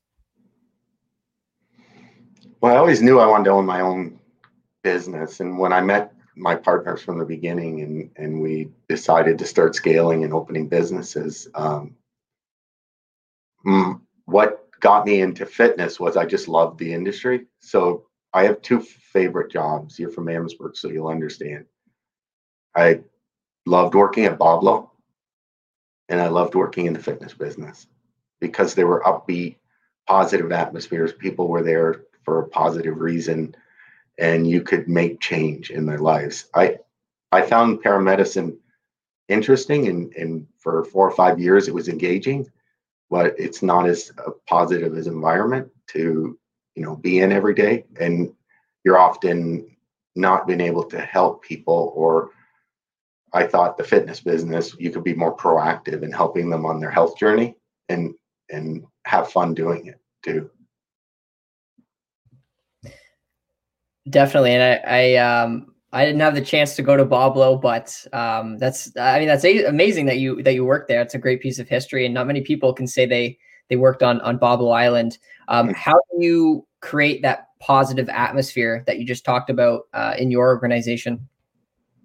Well, 2.60 2.74
I 2.74 2.78
always 2.78 3.02
knew 3.02 3.20
I 3.20 3.28
wanted 3.28 3.46
to 3.46 3.52
own 3.52 3.66
my 3.66 3.82
own 3.82 4.20
business, 4.84 5.40
and 5.40 5.58
when 5.58 5.74
I 5.74 5.82
met 5.82 6.14
my 6.36 6.56
partners 6.56 7.02
from 7.02 7.20
the 7.20 7.26
beginning, 7.26 7.82
and 7.82 8.10
and 8.16 8.42
we 8.42 8.72
decided 8.88 9.38
to 9.40 9.46
start 9.46 9.76
scaling 9.76 10.24
and 10.24 10.34
opening 10.34 10.68
businesses. 10.68 11.48
Um, 11.56 11.96
what 14.26 14.62
got 14.80 15.06
me 15.06 15.22
into 15.22 15.46
fitness 15.46 16.00
was 16.00 16.18
I 16.18 16.26
just 16.26 16.48
loved 16.48 16.80
the 16.80 16.94
industry. 16.94 17.46
So 17.60 18.06
I 18.34 18.44
have 18.44 18.62
two 18.62 18.82
favorite 18.82 19.52
jobs. 19.52 20.00
You're 20.00 20.10
from 20.10 20.30
Amherstburg, 20.30 20.76
so 20.76 20.90
you'll 20.90 21.08
understand. 21.08 21.66
I 22.76 23.02
loved 23.66 23.96
working 23.96 24.26
at 24.26 24.40
Boblo, 24.40 24.90
and 26.12 26.20
I 26.20 26.28
loved 26.28 26.56
working 26.56 26.88
in 26.88 26.94
the 26.94 27.00
fitness 27.00 27.34
business 27.34 27.88
because 28.42 28.76
there 28.76 28.86
were 28.86 29.02
upbeat, 29.06 29.56
positive 30.08 30.52
atmospheres. 30.52 31.14
People 31.14 31.48
were 31.48 31.64
there 31.64 32.04
for 32.24 32.40
a 32.40 32.50
positive 32.50 33.00
reason 33.00 33.56
and 34.20 34.48
you 34.48 34.62
could 34.62 34.90
make 34.90 35.22
change 35.22 35.72
in 35.72 35.86
their 35.86 36.00
lives. 36.00 36.50
I 36.54 36.80
I 37.32 37.42
found 37.44 37.82
paramedicine 37.82 38.58
interesting 39.30 39.88
and, 39.88 40.14
and 40.16 40.46
for 40.58 40.84
four 40.84 41.08
or 41.08 41.16
five 41.16 41.40
years 41.40 41.70
it 41.70 41.74
was 41.74 41.88
engaging, 41.88 42.52
but 43.10 43.34
it's 43.40 43.64
not 43.64 43.88
as 43.88 44.12
positive 44.48 44.98
as 44.98 45.08
environment 45.08 45.72
to 45.88 46.38
you 46.76 46.84
know 46.84 46.98
be 46.98 47.20
in 47.20 47.32
every 47.32 47.54
day 47.54 47.86
and 48.02 48.34
you're 48.84 49.00
often 49.00 49.78
not 50.18 50.46
being 50.46 50.60
able 50.60 50.84
to 50.84 51.00
help 51.00 51.42
people 51.42 51.94
or 51.96 52.32
I 53.34 53.46
thought 53.46 53.78
the 53.78 53.84
fitness 53.84 54.20
business 54.20 54.76
you 54.80 54.92
could 54.92 55.04
be 55.04 55.14
more 55.14 55.36
proactive 55.36 56.04
in 56.04 56.12
helping 56.12 56.50
them 56.50 56.66
on 56.66 56.80
their 56.80 56.92
health 56.92 57.18
journey 57.18 57.56
and 57.90 58.14
and 58.50 58.84
have 59.06 59.32
fun 59.32 59.54
doing 59.54 59.88
it 59.88 60.00
too. 60.24 60.50
Definitely, 64.10 64.52
and 64.52 64.64
I, 64.64 65.16
I 65.16 65.16
um 65.18 65.74
I 65.94 66.06
didn't 66.06 66.22
have 66.22 66.36
the 66.36 66.42
chance 66.42 66.76
to 66.78 66.82
go 66.82 66.96
to 66.96 67.06
Boblo, 67.06 67.62
but 67.62 68.06
um, 68.14 68.58
that's 68.58 68.96
I 68.98 69.20
mean 69.20 69.28
that's 69.28 69.46
a- 69.46 69.66
amazing 69.66 70.06
that 70.06 70.20
you 70.20 70.42
that 70.44 70.54
you 70.54 70.66
worked 70.66 70.88
there. 70.88 71.02
It's 71.02 71.16
a 71.16 71.20
great 71.20 71.42
piece 71.42 71.60
of 71.60 71.68
history, 71.68 72.06
and 72.06 72.14
not 72.14 72.28
many 72.28 72.42
people 72.42 72.74
can 72.74 72.88
say 72.88 73.06
they 73.06 73.38
they 73.70 73.76
worked 73.76 74.02
on 74.02 74.22
on 74.22 74.40
Boblo 74.40 74.76
Island. 74.76 75.18
Um, 75.48 75.70
mm. 75.70 75.76
how 75.76 75.94
do 75.94 76.26
you 76.26 76.68
create 76.80 77.22
that 77.22 77.48
positive 77.60 78.10
atmosphere 78.10 78.84
that 78.88 79.00
you 79.00 79.06
just 79.06 79.26
talked 79.26 79.50
about 79.50 79.84
uh, 79.94 80.14
in 80.18 80.32
your 80.32 80.48
organization? 80.48 81.28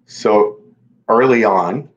So 0.05 0.61
early 1.07 1.43
on, 1.43 1.89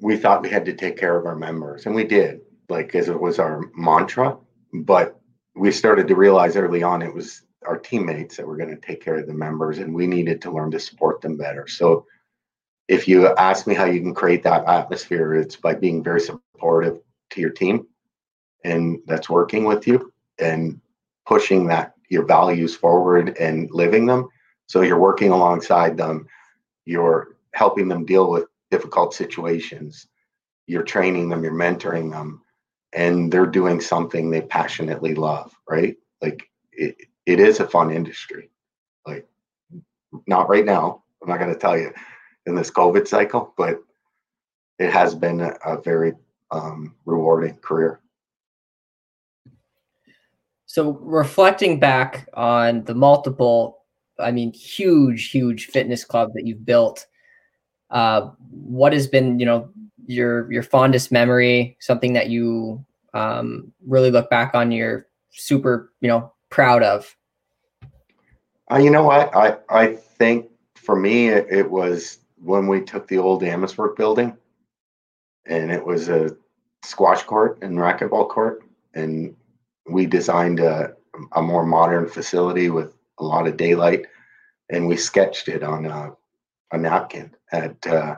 we 0.00 0.16
thought 0.16 0.42
we 0.42 0.50
had 0.50 0.64
to 0.66 0.74
take 0.74 0.96
care 0.96 1.16
of 1.16 1.26
our 1.26 1.36
members, 1.36 1.86
and 1.86 1.94
we 1.94 2.04
did, 2.04 2.40
like 2.68 2.94
as 2.94 3.08
it 3.08 3.18
was 3.18 3.38
our 3.38 3.62
mantra. 3.74 4.36
But 4.72 5.20
we 5.56 5.72
started 5.72 6.06
to 6.08 6.14
realize 6.14 6.56
early 6.56 6.82
on 6.82 7.02
it 7.02 7.12
was 7.12 7.42
our 7.66 7.78
teammates 7.78 8.36
that 8.36 8.46
were 8.46 8.56
going 8.56 8.70
to 8.70 8.76
take 8.86 9.02
care 9.02 9.16
of 9.16 9.26
the 9.26 9.34
members 9.34 9.78
and 9.78 9.92
we 9.92 10.06
needed 10.06 10.40
to 10.42 10.50
learn 10.50 10.70
to 10.70 10.78
support 10.78 11.20
them 11.20 11.36
better 11.36 11.66
so 11.66 12.06
if 12.88 13.08
you 13.08 13.26
ask 13.34 13.66
me 13.66 13.74
how 13.74 13.84
you 13.84 14.00
can 14.00 14.14
create 14.14 14.42
that 14.42 14.64
atmosphere 14.68 15.34
it's 15.34 15.56
by 15.56 15.74
being 15.74 16.04
very 16.04 16.20
supportive 16.20 17.00
to 17.30 17.40
your 17.40 17.50
team 17.50 17.86
and 18.64 18.98
that's 19.06 19.30
working 19.30 19.64
with 19.64 19.86
you 19.86 20.12
and 20.38 20.80
pushing 21.26 21.66
that 21.66 21.94
your 22.08 22.24
values 22.24 22.76
forward 22.76 23.36
and 23.38 23.68
living 23.72 24.06
them 24.06 24.28
so 24.66 24.82
you're 24.82 25.00
working 25.00 25.32
alongside 25.32 25.96
them 25.96 26.26
you're 26.84 27.35
helping 27.56 27.88
them 27.88 28.04
deal 28.04 28.30
with 28.30 28.44
difficult 28.70 29.14
situations 29.14 30.06
you're 30.66 30.82
training 30.82 31.28
them 31.28 31.42
you're 31.42 31.52
mentoring 31.52 32.10
them 32.10 32.42
and 32.92 33.32
they're 33.32 33.46
doing 33.46 33.80
something 33.80 34.30
they 34.30 34.42
passionately 34.42 35.14
love 35.14 35.52
right 35.68 35.96
like 36.22 36.48
it, 36.72 36.96
it 37.26 37.40
is 37.40 37.60
a 37.60 37.68
fun 37.68 37.90
industry. 37.90 38.50
Like, 39.06 39.26
not 40.26 40.48
right 40.48 40.64
now. 40.64 41.02
I'm 41.22 41.28
not 41.28 41.38
going 41.38 41.52
to 41.52 41.58
tell 41.58 41.76
you 41.76 41.92
in 42.46 42.54
this 42.54 42.70
COVID 42.70 43.06
cycle, 43.06 43.52
but 43.56 43.80
it 44.78 44.92
has 44.92 45.14
been 45.14 45.40
a, 45.40 45.50
a 45.64 45.82
very 45.82 46.12
um, 46.52 46.94
rewarding 47.04 47.56
career. 47.56 48.00
So, 50.66 50.92
reflecting 51.02 51.80
back 51.80 52.28
on 52.34 52.84
the 52.84 52.94
multiple, 52.94 53.78
I 54.20 54.30
mean, 54.30 54.52
huge, 54.52 55.30
huge 55.30 55.66
fitness 55.66 56.04
club 56.04 56.30
that 56.34 56.46
you've 56.46 56.66
built, 56.66 57.06
uh, 57.90 58.30
what 58.50 58.92
has 58.92 59.06
been, 59.06 59.38
you 59.38 59.46
know, 59.46 59.70
your 60.06 60.50
your 60.52 60.62
fondest 60.62 61.10
memory? 61.12 61.76
Something 61.80 62.12
that 62.14 62.30
you 62.30 62.84
um, 63.14 63.72
really 63.86 64.10
look 64.10 64.30
back 64.30 64.54
on, 64.54 64.70
you're 64.70 65.06
super, 65.30 65.92
you 66.00 66.08
know, 66.08 66.32
proud 66.50 66.82
of? 66.82 67.16
Uh, 68.70 68.78
you 68.78 68.90
know 68.90 69.04
what? 69.04 69.34
I, 69.34 69.56
I 69.68 69.94
think 69.94 70.48
for 70.74 70.96
me, 70.96 71.28
it, 71.28 71.46
it 71.50 71.70
was 71.70 72.18
when 72.36 72.66
we 72.66 72.80
took 72.80 73.08
the 73.08 73.18
old 73.18 73.42
Amherstburg 73.42 73.96
building 73.96 74.36
and 75.46 75.70
it 75.70 75.84
was 75.84 76.08
a 76.08 76.36
squash 76.84 77.22
court 77.22 77.58
and 77.62 77.78
racquetball 77.78 78.28
court. 78.28 78.62
And 78.94 79.36
we 79.88 80.06
designed 80.06 80.60
a, 80.60 80.94
a 81.32 81.42
more 81.42 81.64
modern 81.64 82.08
facility 82.08 82.70
with 82.70 82.94
a 83.18 83.24
lot 83.24 83.46
of 83.46 83.56
daylight. 83.56 84.06
And 84.70 84.88
we 84.88 84.96
sketched 84.96 85.48
it 85.48 85.62
on 85.62 85.86
a, 85.86 86.12
a 86.72 86.78
napkin 86.78 87.34
at, 87.52 87.86
uh, 87.86 88.16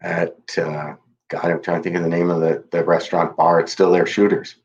at, 0.00 0.58
uh, 0.58 0.94
God, 1.28 1.44
I'm 1.44 1.62
trying 1.62 1.78
to 1.78 1.82
think 1.82 1.96
of 1.96 2.02
the 2.02 2.08
name 2.08 2.30
of 2.30 2.40
the, 2.40 2.64
the 2.70 2.84
restaurant 2.84 3.36
bar. 3.36 3.60
It's 3.60 3.72
still 3.72 3.90
there, 3.90 4.06
Shooters. 4.06 4.56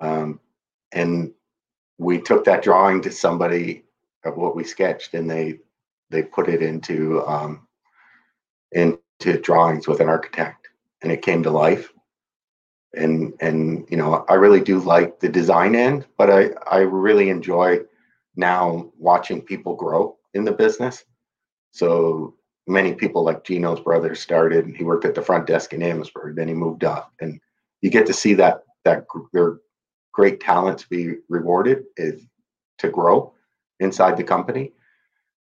Um, 0.00 0.40
and 0.92 1.32
we 1.98 2.20
took 2.20 2.44
that 2.44 2.62
drawing 2.62 3.02
to 3.02 3.10
somebody 3.10 3.84
of 4.24 4.36
what 4.36 4.56
we 4.56 4.64
sketched 4.64 5.14
and 5.14 5.30
they 5.30 5.58
they 6.10 6.22
put 6.22 6.48
it 6.48 6.62
into 6.62 7.24
um, 7.26 7.66
into 8.72 9.40
drawings 9.40 9.88
with 9.88 10.00
an 10.00 10.08
architect 10.08 10.68
and 11.02 11.10
it 11.10 11.22
came 11.22 11.42
to 11.42 11.50
life 11.50 11.92
and 12.94 13.32
and 13.40 13.86
you 13.90 13.96
know 13.96 14.24
i 14.28 14.34
really 14.34 14.60
do 14.60 14.78
like 14.78 15.18
the 15.20 15.28
design 15.28 15.74
end 15.74 16.06
but 16.18 16.30
i 16.30 16.50
i 16.70 16.78
really 16.78 17.30
enjoy 17.30 17.78
now 18.36 18.90
watching 18.98 19.40
people 19.40 19.74
grow 19.74 20.16
in 20.34 20.44
the 20.44 20.52
business 20.52 21.04
so 21.72 22.34
many 22.68 22.94
people 22.94 23.24
like 23.24 23.44
gino's 23.44 23.80
brother 23.80 24.14
started 24.14 24.64
and 24.64 24.76
he 24.76 24.84
worked 24.84 25.04
at 25.04 25.14
the 25.14 25.22
front 25.22 25.46
desk 25.46 25.72
in 25.72 25.82
amherstburg 25.82 26.36
then 26.36 26.48
he 26.48 26.54
moved 26.54 26.84
up 26.84 27.12
and 27.20 27.40
you 27.80 27.90
get 27.90 28.06
to 28.06 28.12
see 28.12 28.34
that 28.34 28.62
that 28.84 29.04
their 29.32 29.58
great 30.12 30.40
talents 30.40 30.84
be 30.84 31.16
rewarded 31.28 31.84
is 31.96 32.22
to 32.78 32.88
grow 32.88 33.32
inside 33.80 34.16
the 34.16 34.24
company. 34.24 34.72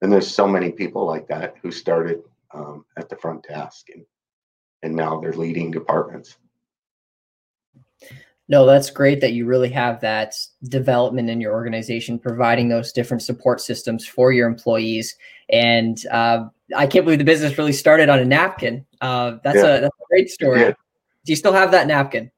And 0.02 0.10
there's 0.10 0.32
so 0.32 0.46
many 0.46 0.70
people 0.70 1.04
like 1.04 1.28
that 1.28 1.56
who 1.62 1.70
started 1.70 2.22
um, 2.54 2.84
at 2.96 3.08
the 3.08 3.16
front 3.16 3.46
desk 3.46 3.88
and 3.94 4.04
and 4.82 4.96
now 4.96 5.20
they're 5.20 5.34
leading 5.34 5.70
departments. 5.70 6.38
No, 8.50 8.66
that's 8.66 8.90
great 8.90 9.20
that 9.20 9.32
you 9.32 9.46
really 9.46 9.70
have 9.70 10.00
that 10.00 10.34
development 10.64 11.30
in 11.30 11.40
your 11.40 11.52
organization, 11.52 12.18
providing 12.18 12.68
those 12.68 12.90
different 12.90 13.22
support 13.22 13.60
systems 13.60 14.04
for 14.04 14.32
your 14.32 14.48
employees. 14.48 15.14
And 15.50 16.04
uh, 16.10 16.46
I 16.76 16.88
can't 16.88 17.04
believe 17.04 17.20
the 17.20 17.24
business 17.24 17.56
really 17.56 17.72
started 17.72 18.08
on 18.08 18.18
a 18.18 18.24
napkin. 18.24 18.84
Uh, 19.00 19.36
that's, 19.44 19.58
yeah. 19.58 19.76
a, 19.76 19.80
that's 19.82 19.96
a 19.96 20.06
great 20.10 20.30
story. 20.30 20.62
Yeah. 20.62 20.70
Do 20.70 21.32
you 21.32 21.36
still 21.36 21.52
have 21.52 21.70
that 21.70 21.86
napkin? 21.86 22.28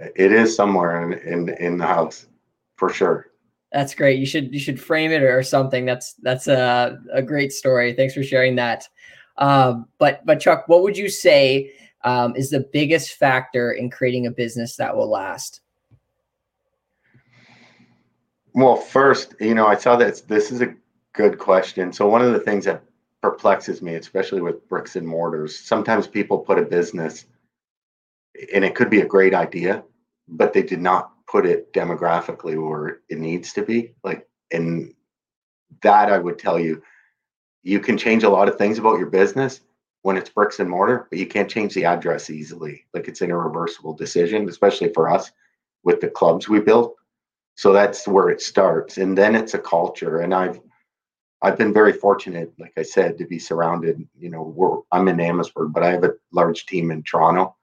It 0.00 0.32
is 0.32 0.56
somewhere 0.56 1.04
in, 1.04 1.12
in, 1.20 1.48
in 1.60 1.78
the 1.78 1.86
house 1.86 2.26
for 2.74 2.92
sure. 2.92 3.26
That's 3.70 3.94
great. 3.94 4.18
You 4.18 4.26
should 4.26 4.52
you 4.52 4.58
should 4.58 4.80
frame 4.80 5.12
it 5.12 5.22
or 5.22 5.42
something. 5.42 5.84
That's 5.84 6.14
that's 6.22 6.48
a, 6.48 6.98
a 7.12 7.22
great 7.22 7.52
story. 7.52 7.92
Thanks 7.92 8.14
for 8.14 8.22
sharing 8.24 8.56
that. 8.56 8.88
Um, 9.36 9.86
but 9.98 10.24
but 10.24 10.40
Chuck, 10.40 10.64
what 10.68 10.82
would 10.82 10.96
you 10.96 11.08
say 11.08 11.70
um, 12.04 12.36
is 12.36 12.50
the 12.50 12.68
biggest 12.72 13.14
factor 13.14 13.72
in 13.72 13.90
creating 13.90 14.26
a 14.26 14.30
business 14.30 14.76
that 14.76 14.96
will 14.96 15.10
last? 15.10 15.60
Well, 18.54 18.76
first, 18.76 19.34
you 19.40 19.54
know, 19.54 19.66
I 19.66 19.76
saw 19.76 19.96
that 19.96 20.26
this 20.28 20.50
is 20.50 20.60
a 20.60 20.74
good 21.12 21.38
question. 21.38 21.92
So 21.92 22.08
one 22.08 22.22
of 22.22 22.32
the 22.32 22.40
things 22.40 22.64
that 22.64 22.82
perplexes 23.22 23.82
me, 23.82 23.94
especially 23.94 24.40
with 24.40 24.68
bricks 24.68 24.96
and 24.96 25.06
mortars, 25.06 25.58
sometimes 25.58 26.06
people 26.06 26.38
put 26.38 26.58
a 26.58 26.62
business, 26.62 27.26
and 28.54 28.64
it 28.64 28.74
could 28.74 28.90
be 28.90 29.00
a 29.00 29.06
great 29.06 29.34
idea, 29.34 29.84
but 30.28 30.52
they 30.52 30.62
did 30.62 30.80
not 30.80 31.12
put 31.26 31.46
it 31.46 31.72
demographically 31.72 32.60
where 32.60 33.00
it 33.08 33.18
needs 33.18 33.52
to 33.52 33.62
be. 33.62 33.94
Like, 34.02 34.26
and 34.50 34.94
that 35.82 36.10
I 36.10 36.18
would 36.18 36.38
tell 36.38 36.58
you, 36.58 36.82
you 37.62 37.80
can 37.80 37.98
change 37.98 38.22
a 38.22 38.30
lot 38.30 38.48
of 38.48 38.56
things 38.56 38.78
about 38.78 38.98
your 38.98 39.10
business 39.10 39.60
when 40.02 40.16
it's 40.16 40.30
bricks 40.30 40.60
and 40.60 40.70
mortar, 40.70 41.06
but 41.10 41.18
you 41.18 41.26
can't 41.26 41.50
change 41.50 41.74
the 41.74 41.84
address 41.84 42.30
easily. 42.30 42.84
Like 42.94 43.08
it's 43.08 43.20
an 43.20 43.30
irreversible 43.30 43.94
decision, 43.94 44.48
especially 44.48 44.92
for 44.92 45.10
us 45.10 45.32
with 45.82 46.00
the 46.00 46.08
clubs 46.08 46.48
we 46.48 46.60
built. 46.60 46.96
So 47.56 47.72
that's 47.72 48.06
where 48.06 48.30
it 48.30 48.40
starts. 48.40 48.98
And 48.98 49.18
then 49.18 49.34
it's 49.34 49.54
a 49.54 49.58
culture. 49.58 50.20
And 50.20 50.32
I've 50.32 50.60
I've 51.40 51.58
been 51.58 51.72
very 51.72 51.92
fortunate, 51.92 52.52
like 52.58 52.72
I 52.76 52.82
said, 52.82 53.16
to 53.18 53.24
be 53.24 53.38
surrounded. 53.38 54.06
You 54.18 54.30
know, 54.30 54.84
I'm 54.90 55.06
in 55.06 55.20
Amherstburg, 55.20 55.72
but 55.72 55.84
I 55.84 55.92
have 55.92 56.04
a 56.04 56.14
large 56.32 56.66
team 56.66 56.90
in 56.90 57.02
Toronto 57.04 57.54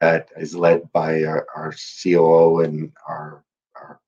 that 0.00 0.28
is 0.36 0.54
led 0.54 0.90
by 0.92 1.22
uh, 1.22 1.28
our, 1.28 1.46
our 1.56 1.74
COO 2.02 2.60
and 2.60 2.92
our, 3.08 3.42
our 3.74 4.00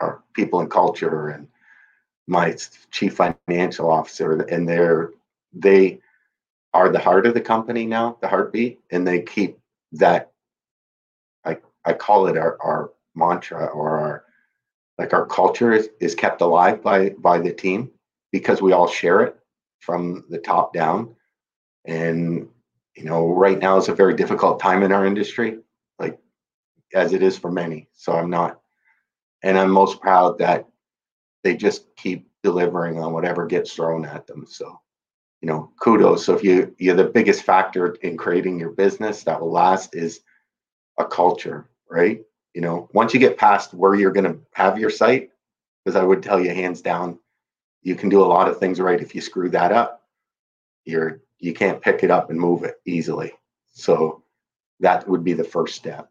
our 0.00 0.22
people 0.34 0.60
in 0.60 0.68
culture 0.68 1.28
and 1.30 1.48
my 2.28 2.56
chief 2.92 3.16
financial 3.16 3.90
officer, 3.90 4.42
and 4.42 4.68
they're 4.68 5.10
they 5.52 6.00
are 6.78 6.88
the 6.88 6.98
heart 6.98 7.26
of 7.26 7.34
the 7.34 7.40
company 7.40 7.84
now, 7.86 8.16
the 8.20 8.28
heartbeat, 8.28 8.78
and 8.92 9.04
they 9.06 9.20
keep 9.20 9.58
that. 9.92 10.30
I 11.44 11.58
I 11.84 11.92
call 11.92 12.28
it 12.28 12.38
our 12.38 12.56
our 12.62 12.92
mantra 13.16 13.66
or 13.66 13.98
our 13.98 14.24
like 14.96 15.12
our 15.12 15.26
culture 15.26 15.72
is, 15.72 15.88
is 16.00 16.14
kept 16.14 16.40
alive 16.40 16.80
by 16.82 17.10
by 17.18 17.38
the 17.40 17.52
team 17.52 17.90
because 18.30 18.62
we 18.62 18.72
all 18.72 18.86
share 18.86 19.22
it 19.22 19.36
from 19.80 20.24
the 20.28 20.38
top 20.38 20.72
down 20.72 21.16
and 21.84 22.48
you 22.96 23.04
know 23.04 23.26
right 23.28 23.58
now 23.58 23.76
is 23.76 23.88
a 23.88 23.94
very 23.94 24.14
difficult 24.14 24.60
time 24.60 24.82
in 24.82 24.92
our 24.92 25.06
industry 25.06 25.58
like 25.98 26.18
as 26.94 27.12
it 27.12 27.22
is 27.22 27.38
for 27.38 27.50
many 27.50 27.88
so 27.92 28.12
i'm 28.12 28.30
not 28.30 28.60
and 29.42 29.56
i'm 29.58 29.70
most 29.70 30.00
proud 30.00 30.36
that 30.38 30.66
they 31.44 31.56
just 31.56 31.94
keep 31.96 32.28
delivering 32.42 32.98
on 32.98 33.12
whatever 33.12 33.46
gets 33.46 33.72
thrown 33.72 34.04
at 34.04 34.26
them 34.26 34.44
so 34.46 34.80
you 35.40 35.48
know 35.48 35.70
kudos. 35.80 36.24
So 36.24 36.34
if 36.34 36.42
you 36.42 36.74
you're 36.78 36.96
the 36.96 37.04
biggest 37.04 37.42
factor 37.42 37.94
in 38.02 38.16
creating 38.16 38.58
your 38.58 38.70
business 38.70 39.24
that 39.24 39.40
will 39.40 39.52
last 39.52 39.94
is 39.94 40.20
a 40.98 41.04
culture 41.04 41.68
right? 41.90 42.22
You 42.54 42.60
know 42.60 42.88
once 42.92 43.14
you 43.14 43.20
get 43.20 43.38
past 43.38 43.74
where 43.74 43.94
you're 43.94 44.12
going 44.12 44.32
to 44.32 44.38
have 44.52 44.78
your 44.78 44.90
site 44.90 45.30
because 45.84 45.96
i 45.96 46.02
would 46.02 46.22
tell 46.22 46.40
you 46.40 46.50
hands 46.50 46.82
down 46.82 47.18
you 47.82 47.94
can 47.94 48.08
do 48.08 48.22
a 48.22 48.26
lot 48.26 48.48
of 48.48 48.58
things 48.58 48.80
right 48.80 49.00
if 49.00 49.14
you 49.14 49.20
screw 49.20 49.48
that 49.50 49.72
up. 49.72 50.02
You're 50.84 51.22
you 51.38 51.54
can't 51.54 51.80
pick 51.80 52.02
it 52.02 52.10
up 52.10 52.30
and 52.30 52.38
move 52.38 52.64
it 52.64 52.80
easily. 52.84 53.32
So 53.72 54.22
that 54.80 55.08
would 55.08 55.24
be 55.24 55.34
the 55.34 55.44
first 55.44 55.76
step 55.76 56.10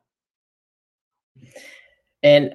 and 2.23 2.53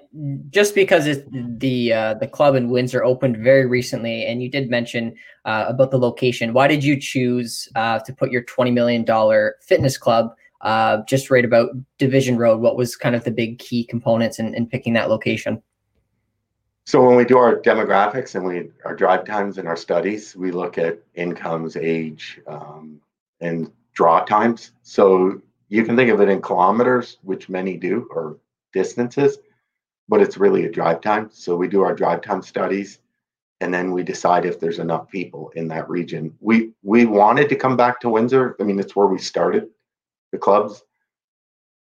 just 0.51 0.75
because 0.75 1.19
the 1.31 1.93
uh, 1.93 2.15
the 2.15 2.27
club 2.27 2.55
in 2.55 2.69
Windsor 2.69 3.05
opened 3.05 3.37
very 3.37 3.67
recently, 3.67 4.27
and 4.27 4.43
you 4.43 4.51
did 4.51 4.69
mention 4.69 5.15
uh, 5.45 5.67
about 5.69 5.91
the 5.91 5.99
location, 5.99 6.53
why 6.53 6.67
did 6.67 6.83
you 6.83 6.99
choose 6.99 7.69
uh, 7.75 7.99
to 8.01 8.13
put 8.13 8.31
your 8.31 8.43
twenty 8.43 8.71
million 8.71 9.05
dollar 9.05 9.57
fitness 9.61 9.97
club 9.97 10.35
uh, 10.63 11.03
just 11.09 11.31
right 11.31 11.45
about 11.45 11.71
Division 11.99 12.39
Road. 12.39 12.61
What 12.61 12.77
was 12.77 12.97
kind 12.97 13.15
of 13.15 13.25
the 13.25 13.31
big 13.31 13.59
key 13.59 13.85
components 13.85 14.39
in, 14.39 14.55
in 14.55 14.67
picking 14.67 14.95
that 14.95 15.11
location? 15.11 15.63
So 16.85 17.05
when 17.05 17.17
we 17.17 17.25
do 17.25 17.39
our 17.39 17.57
demographics 17.57 18.35
and 18.35 18.45
we 18.45 18.71
our 18.85 18.95
drive 18.95 19.25
times 19.25 19.59
and 19.59 19.69
our 19.69 19.77
studies, 19.77 20.35
we 20.35 20.51
look 20.51 20.79
at 20.79 21.01
incomes, 21.15 21.77
age, 21.77 22.41
um, 22.47 23.01
and 23.41 23.71
draw 23.93 24.25
times. 24.25 24.73
So 24.83 25.41
you 25.69 25.85
can 25.85 25.97
think 25.97 26.11
of 26.11 26.21
it 26.21 26.29
in 26.29 26.43
kilometers, 26.43 27.19
which 27.23 27.49
many 27.49 27.77
do, 27.77 28.09
or 28.11 28.39
distances, 28.73 29.39
but 30.09 30.21
it's 30.21 30.37
really 30.37 30.65
a 30.65 30.71
drive 30.71 31.01
time. 31.01 31.31
So 31.33 31.57
we 31.57 31.69
do 31.69 31.83
our 31.83 31.95
drive 31.95 32.23
time 32.23 32.43
studies, 32.43 32.99
and 33.61 33.73
then 33.73 33.93
we 33.93 34.03
decide 34.03 34.45
if 34.45 34.59
there's 34.59 34.79
enough 34.79 35.09
people 35.09 35.51
in 35.55 35.69
that 35.69 35.89
region. 35.89 36.37
We 36.41 36.73
we 36.83 37.07
wanted 37.07 37.49
to 37.49 37.57
come 37.57 37.77
back 37.77 38.01
to 38.01 38.09
Windsor. 38.09 38.57
I 38.61 38.65
mean, 38.65 38.79
it's 38.79 38.97
where 38.97 39.07
we 39.07 39.19
started 39.19 39.69
the 40.33 40.39
clubs. 40.39 40.83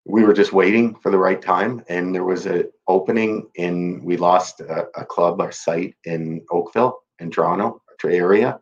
We 0.07 0.23
were 0.23 0.35
just 0.35 0.53
waiting 0.53 0.95
for 0.97 1.11
the 1.11 1.19
right 1.19 1.41
time, 1.41 1.83
and 1.89 2.15
there 2.15 2.25
was 2.25 2.47
an 2.47 2.71
opening 2.87 3.49
in. 3.55 4.05
We 4.05 4.17
lost 4.17 4.61
a, 4.61 4.87
a 4.97 5.05
club, 5.05 5.41
our 5.41 5.53
site 5.53 5.95
in 6.05 6.45
Oakville, 6.51 7.03
in 7.19 7.31
Toronto 7.31 7.81
area, 8.07 8.61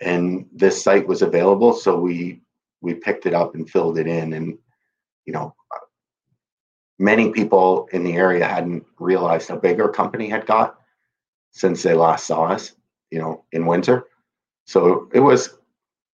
and 0.00 0.46
this 0.52 0.82
site 0.82 1.06
was 1.06 1.22
available, 1.22 1.72
so 1.72 1.98
we 1.98 2.40
we 2.80 2.94
picked 2.94 3.26
it 3.26 3.34
up 3.34 3.54
and 3.54 3.70
filled 3.70 3.98
it 3.98 4.06
in. 4.06 4.32
And 4.32 4.58
you 5.24 5.32
know, 5.32 5.54
many 6.98 7.30
people 7.30 7.88
in 7.92 8.04
the 8.04 8.14
area 8.14 8.46
hadn't 8.46 8.84
realized 8.98 9.48
how 9.48 9.56
big 9.56 9.80
our 9.80 9.90
company 9.90 10.28
had 10.28 10.46
got 10.46 10.78
since 11.50 11.82
they 11.82 11.94
last 11.94 12.26
saw 12.26 12.44
us. 12.44 12.72
You 13.10 13.18
know, 13.18 13.44
in 13.52 13.66
winter, 13.66 14.06
so 14.66 15.10
it 15.12 15.20
was. 15.20 15.58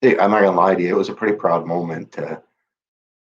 I'm 0.02 0.30
not 0.30 0.42
gonna 0.42 0.56
lie 0.56 0.74
to 0.74 0.82
you, 0.82 0.94
it 0.94 0.98
was 0.98 1.08
a 1.08 1.14
pretty 1.14 1.36
proud 1.36 1.66
moment 1.66 2.12
to 2.12 2.42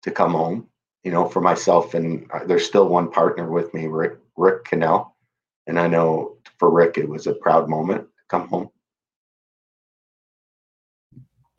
to 0.03 0.11
come 0.11 0.33
home. 0.33 0.69
You 1.03 1.11
know, 1.11 1.29
for 1.29 1.41
myself, 1.41 1.95
and 1.95 2.27
uh, 2.33 2.45
there's 2.45 2.67
still 2.67 2.89
one 2.89 3.11
partner 3.11 3.51
with 3.51 3.75
me, 3.75 3.89
Rick 3.89 4.19
Rick 4.37 4.65
Cannell, 4.65 5.17
and 5.67 5.79
I 5.79 5.89
know 5.89 6.37
for 6.59 6.71
Rick 6.71 6.99
it 6.99 7.09
was 7.09 7.27
a 7.27 7.35
proud 7.35 7.69
moment 7.69 8.03
to 8.03 8.23
come 8.29 8.49
home. 8.49 8.71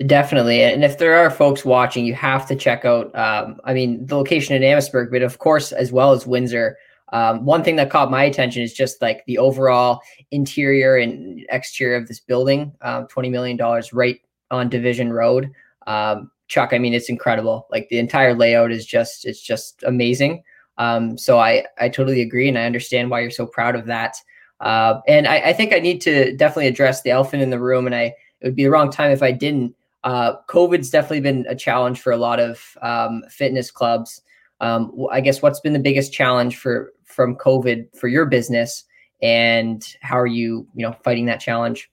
Definitely, 0.05 0.61
and 0.61 0.83
if 0.83 0.97
there 0.97 1.15
are 1.15 1.29
folks 1.29 1.63
watching, 1.63 2.05
you 2.05 2.13
have 2.15 2.45
to 2.47 2.55
check 2.55 2.83
out. 2.83 3.15
Um, 3.15 3.61
I 3.63 3.73
mean, 3.73 4.05
the 4.05 4.17
location 4.17 4.53
in 4.53 4.61
Amherstburg, 4.61 5.09
but 5.09 5.21
of 5.21 5.39
course, 5.39 5.71
as 5.71 5.91
well 5.93 6.11
as 6.11 6.27
Windsor. 6.27 6.77
Um, 7.13 7.45
one 7.45 7.63
thing 7.63 7.77
that 7.77 7.91
caught 7.91 8.11
my 8.11 8.23
attention 8.23 8.61
is 8.61 8.73
just 8.73 9.01
like 9.01 9.23
the 9.25 9.37
overall 9.37 10.01
interior 10.31 10.97
and 10.97 11.45
exterior 11.49 11.95
of 11.95 12.09
this 12.09 12.19
building. 12.19 12.73
Um, 12.81 13.07
Twenty 13.07 13.29
million 13.29 13.55
dollars, 13.55 13.93
right 13.93 14.19
on 14.51 14.67
Division 14.67 15.13
Road. 15.13 15.49
Um, 15.87 16.29
Chuck, 16.47 16.73
I 16.73 16.77
mean, 16.77 16.93
it's 16.93 17.09
incredible. 17.09 17.65
Like 17.71 17.87
the 17.89 17.99
entire 17.99 18.33
layout 18.33 18.71
is 18.71 18.85
just, 18.85 19.25
it's 19.25 19.41
just 19.41 19.81
amazing. 19.83 20.43
Um, 20.77 21.17
so 21.17 21.39
I, 21.39 21.65
I 21.79 21.87
totally 21.87 22.21
agree. 22.21 22.49
And 22.49 22.57
I 22.57 22.65
understand 22.65 23.09
why 23.09 23.21
you're 23.21 23.31
so 23.31 23.45
proud 23.45 23.75
of 23.75 23.85
that. 23.85 24.17
Uh, 24.59 24.99
and 25.07 25.25
I, 25.27 25.37
I 25.37 25.53
think 25.53 25.73
I 25.73 25.79
need 25.79 26.01
to 26.01 26.35
definitely 26.35 26.67
address 26.67 27.01
the 27.01 27.11
elephant 27.11 27.43
in 27.43 27.49
the 27.49 27.59
room. 27.59 27.85
And 27.85 27.95
I, 27.95 28.13
it 28.41 28.43
would 28.43 28.55
be 28.55 28.65
the 28.65 28.71
wrong 28.71 28.91
time 28.91 29.11
if 29.11 29.23
I 29.23 29.31
didn't. 29.31 29.73
Uh, 30.05 30.35
COVID's 30.47 30.91
definitely 30.91 31.19
been 31.19 31.45
a 31.49 31.55
challenge 31.55 31.99
for 31.99 32.11
a 32.11 32.17
lot 32.17 32.39
of 32.39 32.77
um, 32.83 33.23
fitness 33.29 33.71
clubs. 33.71 34.21
Um, 34.61 34.95
I 35.11 35.19
guess 35.19 35.41
what's 35.41 35.59
been 35.59 35.73
the 35.73 35.79
biggest 35.79 36.13
challenge 36.13 36.57
for 36.57 36.93
from 37.03 37.35
COVID 37.35 37.95
for 37.97 38.07
your 38.07 38.25
business, 38.25 38.85
and 39.21 39.83
how 40.01 40.17
are 40.17 40.27
you, 40.27 40.67
you 40.75 40.85
know, 40.85 40.95
fighting 41.03 41.25
that 41.25 41.39
challenge? 41.39 41.89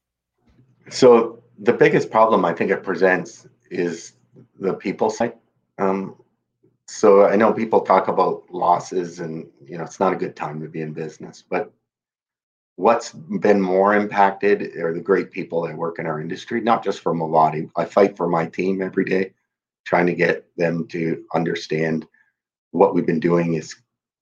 So 0.90 1.42
the 1.58 1.72
biggest 1.72 2.10
problem 2.10 2.44
I 2.44 2.52
think 2.52 2.70
it 2.70 2.82
presents 2.82 3.48
is 3.70 4.12
the 4.60 4.74
people 4.74 5.08
side. 5.10 5.34
Um, 5.78 6.16
so 6.86 7.24
I 7.24 7.36
know 7.36 7.52
people 7.52 7.80
talk 7.80 8.08
about 8.08 8.44
losses, 8.50 9.20
and 9.20 9.48
you 9.64 9.78
know 9.78 9.84
it's 9.84 10.00
not 10.00 10.12
a 10.12 10.16
good 10.16 10.36
time 10.36 10.60
to 10.60 10.68
be 10.68 10.82
in 10.82 10.92
business. 10.92 11.42
But 11.48 11.72
what's 12.76 13.12
been 13.12 13.60
more 13.60 13.94
impacted 13.94 14.76
are 14.76 14.94
the 14.94 15.00
great 15.00 15.30
people 15.30 15.62
that 15.62 15.76
work 15.76 15.98
in 15.98 16.06
our 16.06 16.20
industry, 16.20 16.60
not 16.60 16.82
just 16.82 17.00
for 17.00 17.14
Movati. 17.14 17.70
I 17.76 17.84
fight 17.84 18.16
for 18.16 18.28
my 18.28 18.46
team 18.46 18.82
every 18.82 19.04
day, 19.04 19.34
trying 19.84 20.06
to 20.06 20.14
get 20.14 20.46
them 20.56 20.86
to 20.88 21.24
understand 21.34 22.06
what 22.70 22.94
we've 22.94 23.06
been 23.06 23.20
doing 23.20 23.54
is 23.54 23.76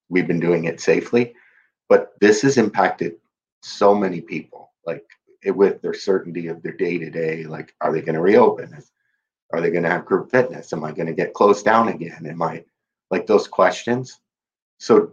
we've 0.09 0.27
been 0.27 0.41
doing 0.41 0.65
it 0.65 0.81
safely. 0.81 1.35
But 1.89 2.13
this 2.21 2.43
has 2.43 2.59
impacted 2.59 3.17
so 3.63 3.95
many 3.95 4.21
people, 4.21 4.73
like 4.85 5.05
it, 5.43 5.53
with 5.53 5.81
their 5.83 5.95
certainty 5.95 6.49
of 6.49 6.63
their 6.63 6.73
day 6.73 6.99
to 6.99 7.11
day. 7.11 7.45
Like, 7.45 7.75
are 7.81 7.93
they 7.93 8.01
going 8.01 8.15
to 8.15 8.21
reopen? 8.21 8.77
Are 9.53 9.61
they 9.61 9.71
going 9.71 9.85
to 9.85 9.91
have 9.91 10.05
group 10.05 10.31
fitness? 10.31 10.73
Am 10.73 10.85
I 10.85 10.93
going 10.93 11.07
to 11.07 11.15
get 11.15 11.35
closed 11.35 11.65
down 11.65 11.89
again? 11.89 12.27
Am 12.27 12.43
I 12.43 12.65
like 13.11 13.27
those 13.27 13.49
questions? 13.49 14.21
So 14.79 15.13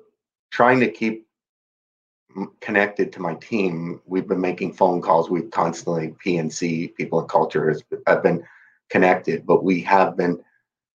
trying 0.52 0.80
to 0.80 0.92
keep 0.92 1.27
connected 2.62 3.12
to 3.14 3.22
my 3.22 3.36
team, 3.36 4.02
we've 4.06 4.28
been 4.28 4.42
making 4.42 4.74
phone 4.74 5.02
calls. 5.02 5.30
We've 5.30 5.52
constantly 5.52 6.16
PNC 6.26 6.96
people 6.96 7.20
in 7.22 7.28
culture 7.28 7.70
has 7.70 7.84
have 8.06 8.24
been 8.24 8.44
connected, 8.90 9.46
but 9.46 9.64
we 9.64 9.82
have 9.82 10.18
been 10.18 10.44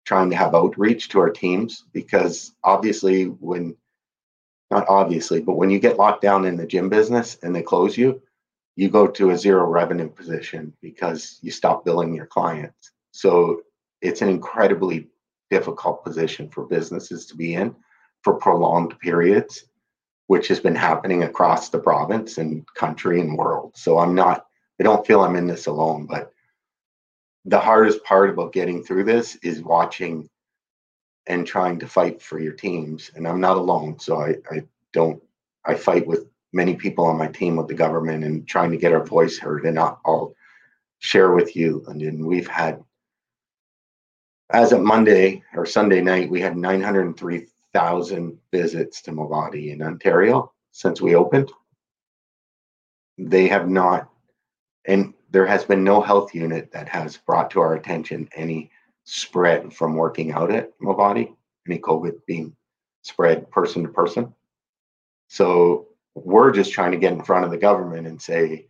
trying 0.05 0.29
to 0.29 0.35
have 0.35 0.55
outreach 0.55 1.09
to 1.09 1.19
our 1.19 1.29
teams 1.29 1.85
because 1.93 2.53
obviously 2.63 3.25
when 3.25 3.75
not 4.71 4.85
obviously, 4.87 5.41
but 5.41 5.57
when 5.57 5.69
you 5.69 5.79
get 5.79 5.97
locked 5.97 6.21
down 6.21 6.45
in 6.45 6.55
the 6.55 6.65
gym 6.65 6.87
business 6.89 7.37
and 7.43 7.53
they 7.53 7.61
close 7.61 7.97
you, 7.97 8.21
you 8.77 8.89
go 8.89 9.05
to 9.05 9.31
a 9.31 9.37
zero 9.37 9.65
revenue 9.65 10.09
position 10.09 10.73
because 10.81 11.39
you 11.41 11.51
stop 11.51 11.83
billing 11.83 12.13
your 12.13 12.25
clients. 12.25 12.91
So 13.11 13.61
it's 14.01 14.21
an 14.21 14.29
incredibly 14.29 15.09
difficult 15.49 16.05
position 16.05 16.49
for 16.49 16.65
businesses 16.65 17.25
to 17.25 17.35
be 17.35 17.55
in 17.55 17.75
for 18.23 18.35
prolonged 18.35 18.97
periods, 18.99 19.65
which 20.31 20.47
has 20.47 20.61
been 20.61 20.75
happening 20.75 21.23
across 21.23 21.67
the 21.67 21.77
province 21.77 22.37
and 22.37 22.65
country 22.73 23.19
and 23.19 23.37
world. 23.37 23.73
So 23.75 23.99
I'm 23.99 24.15
not, 24.15 24.45
I 24.79 24.83
don't 24.83 25.05
feel 25.05 25.19
I'm 25.19 25.35
in 25.35 25.45
this 25.45 25.67
alone, 25.67 26.05
but 26.05 26.31
the 27.43 27.59
hardest 27.59 28.01
part 28.05 28.29
about 28.29 28.53
getting 28.53 28.81
through 28.81 29.03
this 29.03 29.35
is 29.43 29.61
watching 29.61 30.29
and 31.27 31.45
trying 31.45 31.79
to 31.79 31.85
fight 31.85 32.21
for 32.21 32.39
your 32.39 32.53
teams. 32.53 33.11
And 33.13 33.27
I'm 33.27 33.41
not 33.41 33.57
alone. 33.57 33.99
So 33.99 34.21
I, 34.21 34.35
I 34.49 34.63
don't, 34.93 35.21
I 35.65 35.75
fight 35.75 36.07
with 36.07 36.29
many 36.53 36.77
people 36.77 37.03
on 37.07 37.17
my 37.17 37.27
team 37.27 37.57
with 37.57 37.67
the 37.67 37.73
government 37.73 38.23
and 38.23 38.47
trying 38.47 38.71
to 38.71 38.77
get 38.77 38.93
our 38.93 39.03
voice 39.05 39.37
heard. 39.37 39.65
And 39.65 39.77
I'll 39.77 40.33
share 40.99 41.33
with 41.33 41.57
you, 41.57 41.83
Lyndon, 41.85 42.25
we've 42.25 42.47
had 42.47 42.81
as 44.49 44.71
of 44.71 44.79
Monday 44.79 45.43
or 45.53 45.65
Sunday 45.65 45.99
night, 45.99 46.29
we 46.29 46.39
had 46.39 46.55
903,000 47.73 48.37
visits 48.51 49.01
to 49.03 49.11
Movati 49.11 49.71
in 49.71 49.81
Ontario 49.81 50.51
since 50.71 51.01
we 51.01 51.15
opened. 51.15 51.51
They 53.17 53.47
have 53.47 53.69
not 53.69 54.09
And 54.85 55.13
there 55.29 55.45
has 55.45 55.63
been 55.63 55.83
no 55.83 56.01
health 56.01 56.33
unit 56.33 56.71
that 56.71 56.89
has 56.89 57.17
brought 57.17 57.51
to 57.51 57.61
our 57.61 57.75
attention 57.75 58.27
any 58.35 58.71
spread 59.03 59.73
from 59.73 59.95
working 59.95 60.31
out 60.31 60.51
at 60.51 60.77
Movati, 60.79 61.33
any 61.67 61.79
COVID 61.79 62.13
being 62.25 62.55
spread 63.03 63.49
person 63.51 63.83
to 63.83 63.89
person. 63.89 64.33
So 65.27 65.87
we're 66.15 66.51
just 66.51 66.73
trying 66.73 66.91
to 66.91 66.97
get 66.97 67.13
in 67.13 67.23
front 67.23 67.45
of 67.45 67.51
the 67.51 67.57
government 67.57 68.07
and 68.07 68.21
say, 68.21 68.67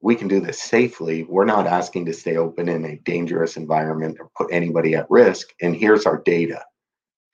we 0.00 0.14
can 0.14 0.28
do 0.28 0.40
this 0.40 0.60
safely. 0.60 1.24
We're 1.24 1.44
not 1.44 1.66
asking 1.66 2.06
to 2.06 2.12
stay 2.12 2.36
open 2.36 2.68
in 2.68 2.84
a 2.84 2.96
dangerous 2.98 3.56
environment 3.56 4.18
or 4.20 4.30
put 4.36 4.52
anybody 4.52 4.94
at 4.94 5.10
risk. 5.10 5.52
And 5.60 5.74
here's 5.76 6.06
our 6.06 6.18
data 6.18 6.64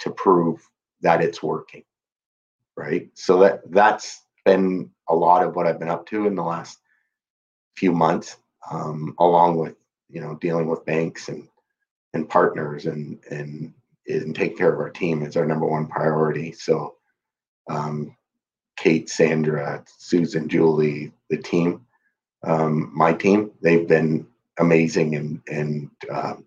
to 0.01 0.11
prove 0.11 0.68
that 1.05 1.23
it's 1.23 1.43
working. 1.43 1.85
Right. 2.77 3.09
So 3.14 3.38
that 3.40 3.71
that's 3.71 4.23
been 4.45 4.90
a 5.09 5.14
lot 5.14 5.45
of 5.45 5.55
what 5.55 5.67
I've 5.67 5.79
been 5.79 5.88
up 5.88 6.07
to 6.07 6.27
in 6.27 6.35
the 6.35 6.43
last 6.43 6.79
few 7.77 7.93
months, 7.93 8.37
um, 8.71 9.14
along 9.19 9.57
with 9.57 9.77
you 10.11 10.21
know 10.21 10.35
dealing 10.40 10.67
with 10.67 10.85
banks 10.85 11.29
and 11.29 11.47
and 12.14 12.29
partners 12.29 12.87
and 12.87 13.21
and 13.31 13.73
and 14.09 14.35
take 14.35 14.59
care 14.59 14.73
of 14.73 14.81
our 14.81 14.90
team 14.90 15.23
is 15.23 15.37
our 15.37 15.47
number 15.47 15.67
one 15.67 15.87
priority. 15.87 16.53
So 16.53 16.97
um, 17.71 18.17
Kate, 18.77 19.09
Sandra, 19.09 19.85
Susan, 19.99 20.49
Julie, 20.49 21.12
the 21.31 21.38
team 21.38 21.87
um, 22.47 22.90
my 22.95 23.12
team. 23.12 23.51
They've 23.62 23.87
been 23.87 24.27
amazing 24.59 25.17
and 25.17 25.40
and 25.49 25.90
um, 26.11 26.45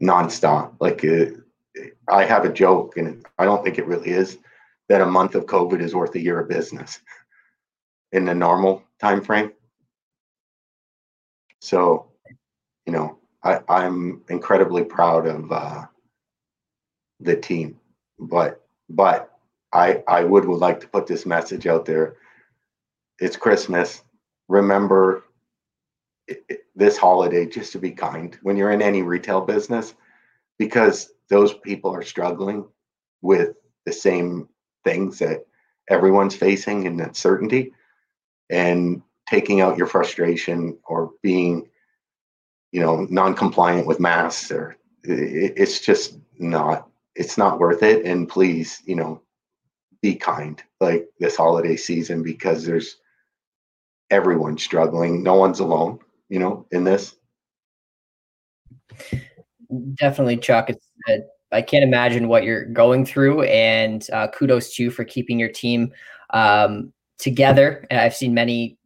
nonstop. 0.00 0.74
Like 0.80 1.04
uh, 1.04 1.40
I 2.08 2.24
have 2.24 2.44
a 2.44 2.52
joke, 2.52 2.96
and 2.96 3.24
I 3.38 3.44
don't 3.44 3.64
think 3.64 3.78
it 3.78 3.86
really 3.86 4.10
is 4.10 4.38
that 4.88 5.00
a 5.00 5.06
month 5.06 5.34
of 5.34 5.46
COVID 5.46 5.80
is 5.80 5.94
worth 5.94 6.14
a 6.14 6.20
year 6.20 6.40
of 6.40 6.48
business 6.48 7.00
in 8.12 8.24
the 8.24 8.34
normal 8.34 8.82
time 9.00 9.22
frame. 9.22 9.52
So, 11.60 12.10
you 12.86 12.92
know, 12.92 13.18
I, 13.42 13.60
I'm 13.68 14.22
incredibly 14.28 14.84
proud 14.84 15.26
of 15.26 15.52
uh, 15.52 15.86
the 17.20 17.36
team, 17.36 17.78
but 18.18 18.62
but 18.88 19.30
I 19.72 20.02
I 20.08 20.24
would 20.24 20.44
would 20.44 20.58
like 20.58 20.80
to 20.80 20.88
put 20.88 21.06
this 21.06 21.26
message 21.26 21.66
out 21.66 21.84
there. 21.84 22.16
It's 23.18 23.36
Christmas 23.36 24.02
remember 24.50 25.22
this 26.74 26.96
holiday 26.96 27.46
just 27.46 27.72
to 27.72 27.78
be 27.78 27.92
kind 27.92 28.36
when 28.42 28.56
you're 28.56 28.72
in 28.72 28.82
any 28.82 29.02
retail 29.02 29.40
business 29.40 29.94
because 30.58 31.12
those 31.30 31.54
people 31.54 31.94
are 31.94 32.02
struggling 32.02 32.66
with 33.22 33.54
the 33.86 33.92
same 33.92 34.48
things 34.84 35.18
that 35.18 35.46
everyone's 35.88 36.36
facing 36.36 36.86
and 36.86 37.00
uncertainty 37.00 37.72
and 38.50 39.02
taking 39.28 39.60
out 39.60 39.78
your 39.78 39.86
frustration 39.86 40.76
or 40.84 41.12
being 41.22 41.68
you 42.72 42.80
know 42.80 43.06
non-compliant 43.10 43.86
with 43.86 44.00
masks 44.00 44.50
or 44.50 44.76
it's 45.02 45.80
just 45.80 46.18
not 46.38 46.88
it's 47.14 47.38
not 47.38 47.58
worth 47.58 47.82
it 47.82 48.04
and 48.04 48.28
please 48.28 48.82
you 48.84 48.94
know 48.94 49.20
be 50.02 50.14
kind 50.14 50.62
like 50.80 51.08
this 51.18 51.36
holiday 51.36 51.76
season 51.76 52.22
because 52.22 52.64
there's 52.64 52.96
everyone 54.10 54.58
struggling. 54.58 55.22
No 55.22 55.34
one's 55.34 55.60
alone, 55.60 56.00
you 56.28 56.38
know, 56.38 56.66
in 56.70 56.84
this. 56.84 57.16
Definitely, 59.94 60.38
Chuck. 60.38 60.70
It's 60.70 60.89
uh, 61.08 61.16
I 61.52 61.62
can't 61.62 61.84
imagine 61.84 62.28
what 62.28 62.44
you're 62.44 62.66
going 62.66 63.04
through, 63.04 63.42
and 63.42 64.06
uh, 64.12 64.28
kudos 64.28 64.74
to 64.76 64.84
you 64.84 64.90
for 64.90 65.04
keeping 65.04 65.38
your 65.38 65.48
team 65.48 65.92
um, 66.30 66.92
together. 67.18 67.86
I've 67.90 68.14
seen 68.14 68.34
many 68.34 68.78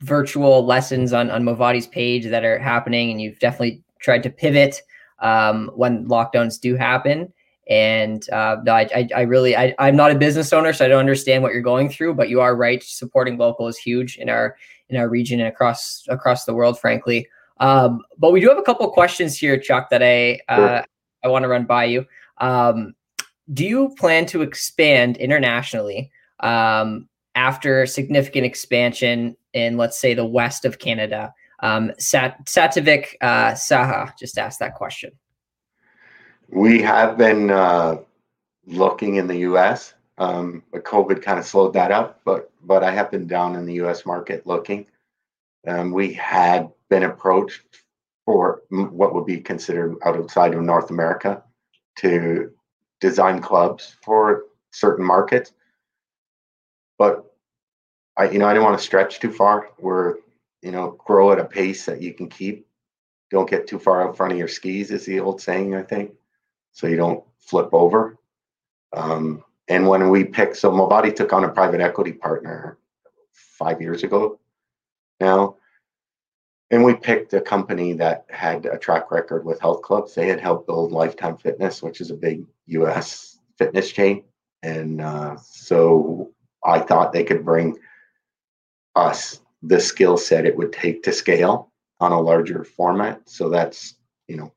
virtual 0.00 0.64
lessons 0.64 1.12
on 1.12 1.30
on 1.30 1.44
Movati's 1.44 1.86
page 1.86 2.26
that 2.26 2.44
are 2.44 2.58
happening, 2.58 3.10
and 3.10 3.20
you've 3.20 3.38
definitely 3.38 3.82
tried 4.00 4.22
to 4.24 4.30
pivot 4.30 4.82
um, 5.20 5.70
when 5.74 6.06
lockdowns 6.06 6.60
do 6.60 6.76
happen. 6.76 7.32
And 7.68 8.28
uh, 8.32 8.56
I, 8.66 8.88
I, 8.92 9.08
I, 9.14 9.20
really, 9.20 9.56
I, 9.56 9.72
I'm 9.78 9.94
not 9.94 10.10
a 10.10 10.16
business 10.16 10.52
owner, 10.52 10.72
so 10.72 10.84
I 10.84 10.88
don't 10.88 10.98
understand 10.98 11.44
what 11.44 11.52
you're 11.52 11.62
going 11.62 11.88
through. 11.88 12.14
But 12.14 12.28
you 12.28 12.40
are 12.40 12.56
right; 12.56 12.82
supporting 12.82 13.38
local 13.38 13.68
is 13.68 13.78
huge 13.78 14.16
in 14.18 14.28
our 14.28 14.56
in 14.88 14.96
our 14.96 15.08
region 15.08 15.38
and 15.38 15.48
across 15.48 16.04
across 16.08 16.44
the 16.44 16.54
world, 16.54 16.80
frankly. 16.80 17.28
Um, 17.60 18.02
but 18.18 18.32
we 18.32 18.40
do 18.40 18.48
have 18.48 18.58
a 18.58 18.62
couple 18.62 18.90
questions 18.90 19.38
here, 19.38 19.56
Chuck, 19.58 19.90
that 19.90 20.02
I 20.02 20.40
uh. 20.48 20.82
I 21.22 21.28
want 21.28 21.44
to 21.44 21.48
run 21.48 21.64
by 21.64 21.84
you. 21.84 22.06
Um, 22.38 22.94
do 23.52 23.64
you 23.64 23.94
plan 23.98 24.26
to 24.26 24.42
expand 24.42 25.16
internationally 25.16 26.10
um, 26.40 27.08
after 27.34 27.86
significant 27.86 28.46
expansion 28.46 29.36
in, 29.52 29.76
let's 29.76 29.98
say, 29.98 30.14
the 30.14 30.24
west 30.24 30.64
of 30.64 30.78
Canada? 30.78 31.34
Um, 31.60 31.92
Sat- 31.98 32.36
uh, 32.40 33.52
Saha 33.52 34.12
just 34.18 34.38
asked 34.38 34.60
that 34.60 34.74
question. 34.74 35.12
We 36.48 36.80
have 36.82 37.18
been 37.18 37.50
uh, 37.50 37.98
looking 38.66 39.16
in 39.16 39.26
the 39.26 39.38
U.S. 39.38 39.94
Um, 40.18 40.62
but 40.72 40.84
COVID 40.84 41.22
kind 41.22 41.38
of 41.38 41.46
slowed 41.46 41.72
that 41.74 41.92
up. 41.92 42.20
But 42.24 42.50
but 42.62 42.84
I 42.84 42.90
have 42.90 43.10
been 43.10 43.26
down 43.26 43.56
in 43.56 43.66
the 43.66 43.74
U.S. 43.74 44.04
market 44.04 44.46
looking. 44.46 44.86
Um, 45.66 45.92
we 45.92 46.12
had 46.12 46.70
been 46.88 47.04
approached 47.04 47.62
for 48.30 48.62
what 48.68 49.12
would 49.12 49.26
be 49.26 49.40
considered 49.40 49.96
outside 50.04 50.54
of 50.54 50.62
North 50.62 50.90
America 50.90 51.42
to 51.96 52.52
design 53.00 53.42
clubs 53.42 53.96
for 54.04 54.44
certain 54.70 55.04
markets. 55.04 55.52
But 56.96 57.24
I, 58.16 58.30
you 58.30 58.38
know, 58.38 58.46
I 58.46 58.52
didn't 58.52 58.66
want 58.66 58.78
to 58.78 58.84
stretch 58.84 59.18
too 59.18 59.32
far. 59.32 59.70
We're, 59.80 60.18
you 60.62 60.70
know, 60.70 60.96
grow 61.04 61.32
at 61.32 61.40
a 61.40 61.44
pace 61.44 61.84
that 61.86 62.00
you 62.00 62.14
can 62.14 62.28
keep. 62.28 62.68
Don't 63.32 63.50
get 63.50 63.66
too 63.66 63.80
far 63.80 64.06
out 64.06 64.16
front 64.16 64.32
of 64.32 64.38
your 64.38 64.46
skis, 64.46 64.92
is 64.92 65.06
the 65.06 65.18
old 65.18 65.40
saying, 65.40 65.74
I 65.74 65.82
think 65.82 66.12
so 66.70 66.86
you 66.86 66.96
don't 66.96 67.24
flip 67.40 67.70
over. 67.72 68.16
Um, 68.92 69.42
and 69.66 69.88
when 69.88 70.08
we 70.08 70.22
picked, 70.22 70.56
so 70.56 70.70
Movati 70.70 71.16
took 71.16 71.32
on 71.32 71.42
a 71.42 71.48
private 71.48 71.80
equity 71.80 72.12
partner 72.12 72.78
five 73.32 73.80
years 73.80 74.04
ago 74.04 74.38
now. 75.18 75.56
And 76.70 76.84
we 76.84 76.94
picked 76.94 77.32
a 77.32 77.40
company 77.40 77.94
that 77.94 78.26
had 78.30 78.66
a 78.66 78.78
track 78.78 79.10
record 79.10 79.44
with 79.44 79.60
health 79.60 79.82
clubs. 79.82 80.14
They 80.14 80.28
had 80.28 80.40
helped 80.40 80.66
build 80.66 80.92
Lifetime 80.92 81.36
Fitness, 81.36 81.82
which 81.82 82.00
is 82.00 82.10
a 82.10 82.14
big 82.14 82.44
US 82.66 83.38
fitness 83.58 83.90
chain. 83.90 84.24
And 84.62 85.00
uh, 85.00 85.36
so 85.36 86.30
I 86.64 86.78
thought 86.78 87.12
they 87.12 87.24
could 87.24 87.44
bring 87.44 87.76
us 88.94 89.40
the 89.62 89.80
skill 89.80 90.16
set 90.16 90.46
it 90.46 90.56
would 90.56 90.72
take 90.72 91.02
to 91.02 91.12
scale 91.12 91.72
on 91.98 92.12
a 92.12 92.20
larger 92.20 92.64
format. 92.64 93.28
So 93.28 93.48
that's, 93.48 93.96
you 94.28 94.36
know, 94.36 94.52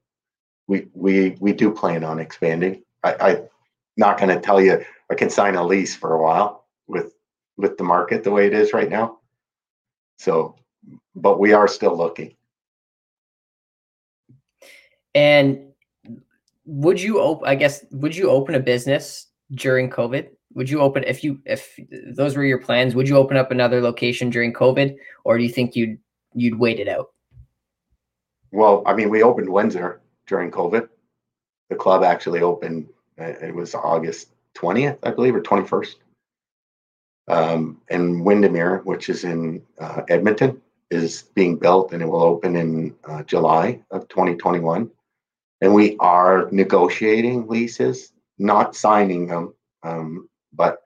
we 0.68 0.88
we 0.94 1.36
we 1.40 1.52
do 1.54 1.72
plan 1.72 2.04
on 2.04 2.20
expanding. 2.20 2.84
I, 3.04 3.16
I'm 3.20 3.50
not 3.98 4.18
going 4.18 4.30
to 4.30 4.40
tell 4.40 4.62
you 4.62 4.84
I 5.12 5.16
can 5.16 5.30
sign 5.30 5.56
a 5.56 5.64
lease 5.64 5.96
for 5.96 6.14
a 6.14 6.22
while 6.22 6.66
with 6.88 7.14
with 7.58 7.78
the 7.78 7.84
market 7.84 8.24
the 8.24 8.32
way 8.32 8.48
it 8.48 8.54
is 8.54 8.74
right 8.74 8.90
now. 8.90 9.20
So, 10.18 10.56
but 11.16 11.40
we 11.40 11.54
are 11.54 11.68
still 11.68 11.96
looking. 11.98 12.36
And 15.16 15.68
would 16.66 17.02
you 17.02 17.20
open? 17.20 17.48
I 17.48 17.56
guess 17.56 17.86
would 17.92 18.16
you 18.16 18.30
open 18.30 18.56
a 18.56 18.60
business 18.60 19.28
during 19.52 19.90
COVID? 19.90 20.30
Would 20.56 20.70
you 20.70 20.82
open 20.82 21.04
if 21.06 21.24
you 21.24 21.40
if 21.46 21.78
those 22.16 22.36
were 22.36 22.46
your 22.46 22.60
plans? 22.60 22.96
Would 22.96 23.08
you 23.08 23.18
open 23.18 23.38
up 23.38 23.52
another 23.52 23.82
location 23.82 24.30
during 24.30 24.54
COVID, 24.54 24.96
or 25.24 25.38
do 25.38 25.44
you 25.44 25.50
think 25.50 25.76
you'd 25.76 25.98
you'd 26.34 26.58
wait 26.58 26.80
it 26.80 26.88
out? 26.88 27.08
Well, 28.52 28.84
I 28.86 28.94
mean, 28.94 29.10
we 29.10 29.24
opened 29.24 29.50
Windsor 29.50 30.02
during 30.28 30.52
COVID. 30.52 30.88
The 31.70 31.76
club 31.76 32.04
actually 32.04 32.42
opened, 32.42 32.88
it 33.18 33.54
was 33.54 33.74
August 33.74 34.30
20th, 34.56 35.00
I 35.02 35.10
believe, 35.10 35.36
or 35.36 35.42
21st. 35.42 35.96
Um, 37.30 37.82
and 37.90 38.24
Windermere, 38.24 38.82
which 38.84 39.10
is 39.10 39.24
in 39.24 39.64
uh, 39.80 40.04
Edmonton, 40.08 40.62
is 40.94 41.24
being 41.36 41.58
built 41.58 41.94
and 41.94 42.02
it 42.02 42.06
will 42.06 42.24
open 42.24 42.56
in 42.56 42.96
uh, 43.06 43.24
July 43.24 43.82
of 43.92 44.08
2021. 44.08 44.90
And 45.62 45.74
we 45.74 45.98
are 46.00 46.50
negotiating 46.52 47.48
leases, 47.48 48.12
not 48.38 48.76
signing 48.76 49.28
them, 49.28 49.54
um, 49.84 50.30
but 50.54 50.84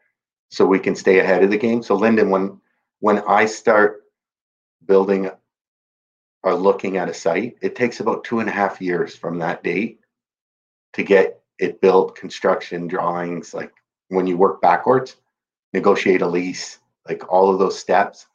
so 0.49 0.65
we 0.65 0.79
can 0.79 0.95
stay 0.95 1.19
ahead 1.19 1.43
of 1.43 1.51
the 1.51 1.57
game. 1.57 1.83
So, 1.83 1.95
Lyndon, 1.95 2.29
when 2.29 2.59
when 2.99 3.19
I 3.27 3.45
start 3.45 4.03
building 4.85 5.29
are 6.43 6.55
looking 6.55 6.97
at 6.97 7.09
a 7.09 7.13
site, 7.13 7.57
it 7.61 7.75
takes 7.75 7.99
about 7.99 8.23
two 8.23 8.39
and 8.39 8.49
a 8.49 8.51
half 8.51 8.81
years 8.81 9.15
from 9.15 9.39
that 9.39 9.63
date 9.63 9.99
to 10.93 11.03
get 11.03 11.41
it 11.59 11.81
built, 11.81 12.15
construction 12.15 12.87
drawings, 12.87 13.53
like 13.53 13.73
when 14.09 14.27
you 14.27 14.37
work 14.37 14.61
backwards, 14.61 15.17
negotiate 15.73 16.21
a 16.21 16.27
lease, 16.27 16.79
like 17.07 17.31
all 17.31 17.51
of 17.51 17.59
those 17.59 17.77
steps. 17.77 18.27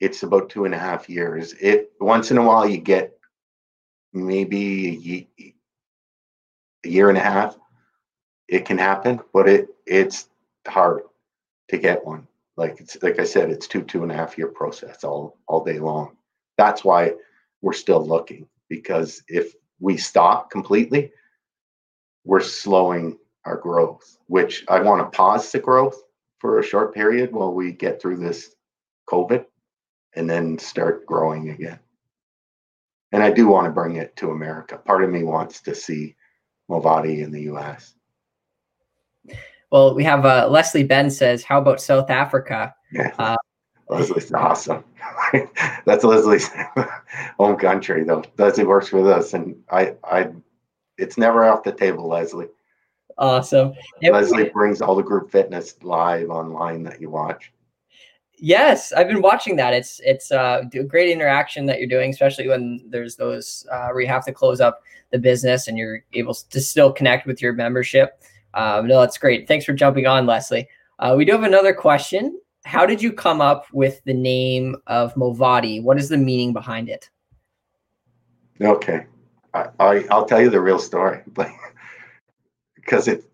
It's 0.00 0.22
about 0.22 0.50
two 0.50 0.64
and 0.64 0.74
a 0.74 0.78
half 0.78 1.08
years. 1.08 1.54
It 1.54 1.92
once 2.00 2.30
in 2.30 2.38
a 2.38 2.44
while 2.44 2.68
you 2.68 2.78
get 2.78 3.16
maybe 4.12 5.26
a, 5.40 5.52
a 6.86 6.88
year 6.88 7.08
and 7.08 7.18
a 7.18 7.22
half. 7.22 7.56
It 8.48 8.66
can 8.66 8.78
happen, 8.78 9.20
but 9.32 9.48
it 9.48 9.68
it's 9.86 10.28
hard 10.66 11.02
to 11.68 11.78
get 11.78 12.04
one. 12.04 12.26
Like 12.56 12.80
it's 12.80 13.02
like 13.02 13.18
I 13.18 13.24
said, 13.24 13.50
it's 13.50 13.66
two 13.66 13.82
two 13.82 14.02
and 14.02 14.12
a 14.12 14.14
half 14.14 14.36
year 14.36 14.48
process 14.48 15.04
all 15.04 15.38
all 15.46 15.64
day 15.64 15.78
long. 15.78 16.16
that's 16.56 16.84
why 16.84 17.12
we're 17.62 17.72
still 17.72 18.04
looking 18.04 18.46
because 18.68 19.22
if 19.28 19.54
we 19.80 19.96
stop 19.96 20.50
completely, 20.50 21.10
we're 22.24 22.40
slowing 22.40 23.18
our 23.44 23.56
growth, 23.56 24.18
which 24.26 24.64
I 24.68 24.80
want 24.80 25.00
to 25.00 25.16
pause 25.16 25.50
the 25.50 25.58
growth 25.58 26.02
for 26.38 26.58
a 26.58 26.62
short 26.62 26.94
period 26.94 27.32
while 27.32 27.52
we 27.52 27.72
get 27.72 28.00
through 28.00 28.18
this 28.18 28.54
COVID 29.08 29.44
and 30.16 30.28
then 30.28 30.58
start 30.58 31.06
growing 31.06 31.50
again. 31.50 31.78
And 33.12 33.22
I 33.22 33.30
do 33.30 33.46
want 33.46 33.66
to 33.66 33.70
bring 33.70 33.96
it 33.96 34.16
to 34.16 34.30
America. 34.30 34.78
Part 34.78 35.04
of 35.04 35.10
me 35.10 35.22
wants 35.22 35.60
to 35.62 35.74
see 35.74 36.16
Movati 36.68 37.22
in 37.22 37.30
the 37.30 37.42
US. 37.42 37.94
Well, 39.70 39.94
we 39.94 40.04
have 40.04 40.24
uh, 40.24 40.48
Leslie 40.48 40.84
Ben 40.84 41.10
says, 41.10 41.42
How 41.44 41.60
about 41.60 41.80
South 41.80 42.10
Africa? 42.10 42.74
Yeah. 42.92 43.14
Uh, 43.18 43.36
Leslie's 43.88 44.32
awesome. 44.32 44.84
That's 45.84 46.04
Leslie's 46.04 46.50
home 47.38 47.56
country, 47.56 48.04
though. 48.04 48.24
Leslie 48.38 48.64
works 48.64 48.92
with 48.92 49.06
us, 49.06 49.34
and 49.34 49.56
I, 49.70 49.94
I, 50.04 50.30
it's 50.96 51.18
never 51.18 51.44
off 51.44 51.64
the 51.64 51.72
table, 51.72 52.08
Leslie. 52.08 52.48
Awesome. 53.18 53.74
Leslie 54.02 54.48
brings 54.50 54.80
all 54.80 54.96
the 54.96 55.02
group 55.02 55.30
fitness 55.30 55.76
live 55.82 56.30
online 56.30 56.82
that 56.84 57.00
you 57.00 57.10
watch. 57.10 57.52
Yes, 58.44 58.92
I've 58.92 59.08
been 59.08 59.22
watching 59.22 59.56
that. 59.56 59.72
It's 59.72 60.02
it's 60.04 60.30
uh, 60.30 60.64
a 60.74 60.82
great 60.82 61.08
interaction 61.08 61.64
that 61.64 61.78
you're 61.78 61.88
doing, 61.88 62.10
especially 62.10 62.46
when 62.46 62.78
there's 62.86 63.16
those 63.16 63.66
uh, 63.72 63.88
where 63.88 64.02
you 64.02 64.06
have 64.06 64.26
to 64.26 64.32
close 64.32 64.60
up 64.60 64.82
the 65.12 65.18
business 65.18 65.66
and 65.66 65.78
you're 65.78 66.04
able 66.12 66.34
to 66.34 66.60
still 66.60 66.92
connect 66.92 67.26
with 67.26 67.40
your 67.40 67.54
membership. 67.54 68.22
Um, 68.52 68.86
no, 68.86 69.00
that's 69.00 69.16
great. 69.16 69.48
Thanks 69.48 69.64
for 69.64 69.72
jumping 69.72 70.06
on, 70.06 70.26
Leslie. 70.26 70.68
Uh, 70.98 71.14
we 71.16 71.24
do 71.24 71.32
have 71.32 71.44
another 71.44 71.72
question. 71.72 72.38
How 72.66 72.84
did 72.84 73.00
you 73.00 73.14
come 73.14 73.40
up 73.40 73.64
with 73.72 74.04
the 74.04 74.12
name 74.12 74.76
of 74.88 75.14
Movati? 75.14 75.82
What 75.82 75.96
is 75.98 76.10
the 76.10 76.18
meaning 76.18 76.52
behind 76.52 76.90
it? 76.90 77.08
Okay, 78.60 79.06
I, 79.54 79.68
I 79.80 80.04
I'll 80.10 80.26
tell 80.26 80.42
you 80.42 80.50
the 80.50 80.60
real 80.60 80.78
story, 80.78 81.22
but 81.28 81.48
because 82.74 83.08
it, 83.08 83.24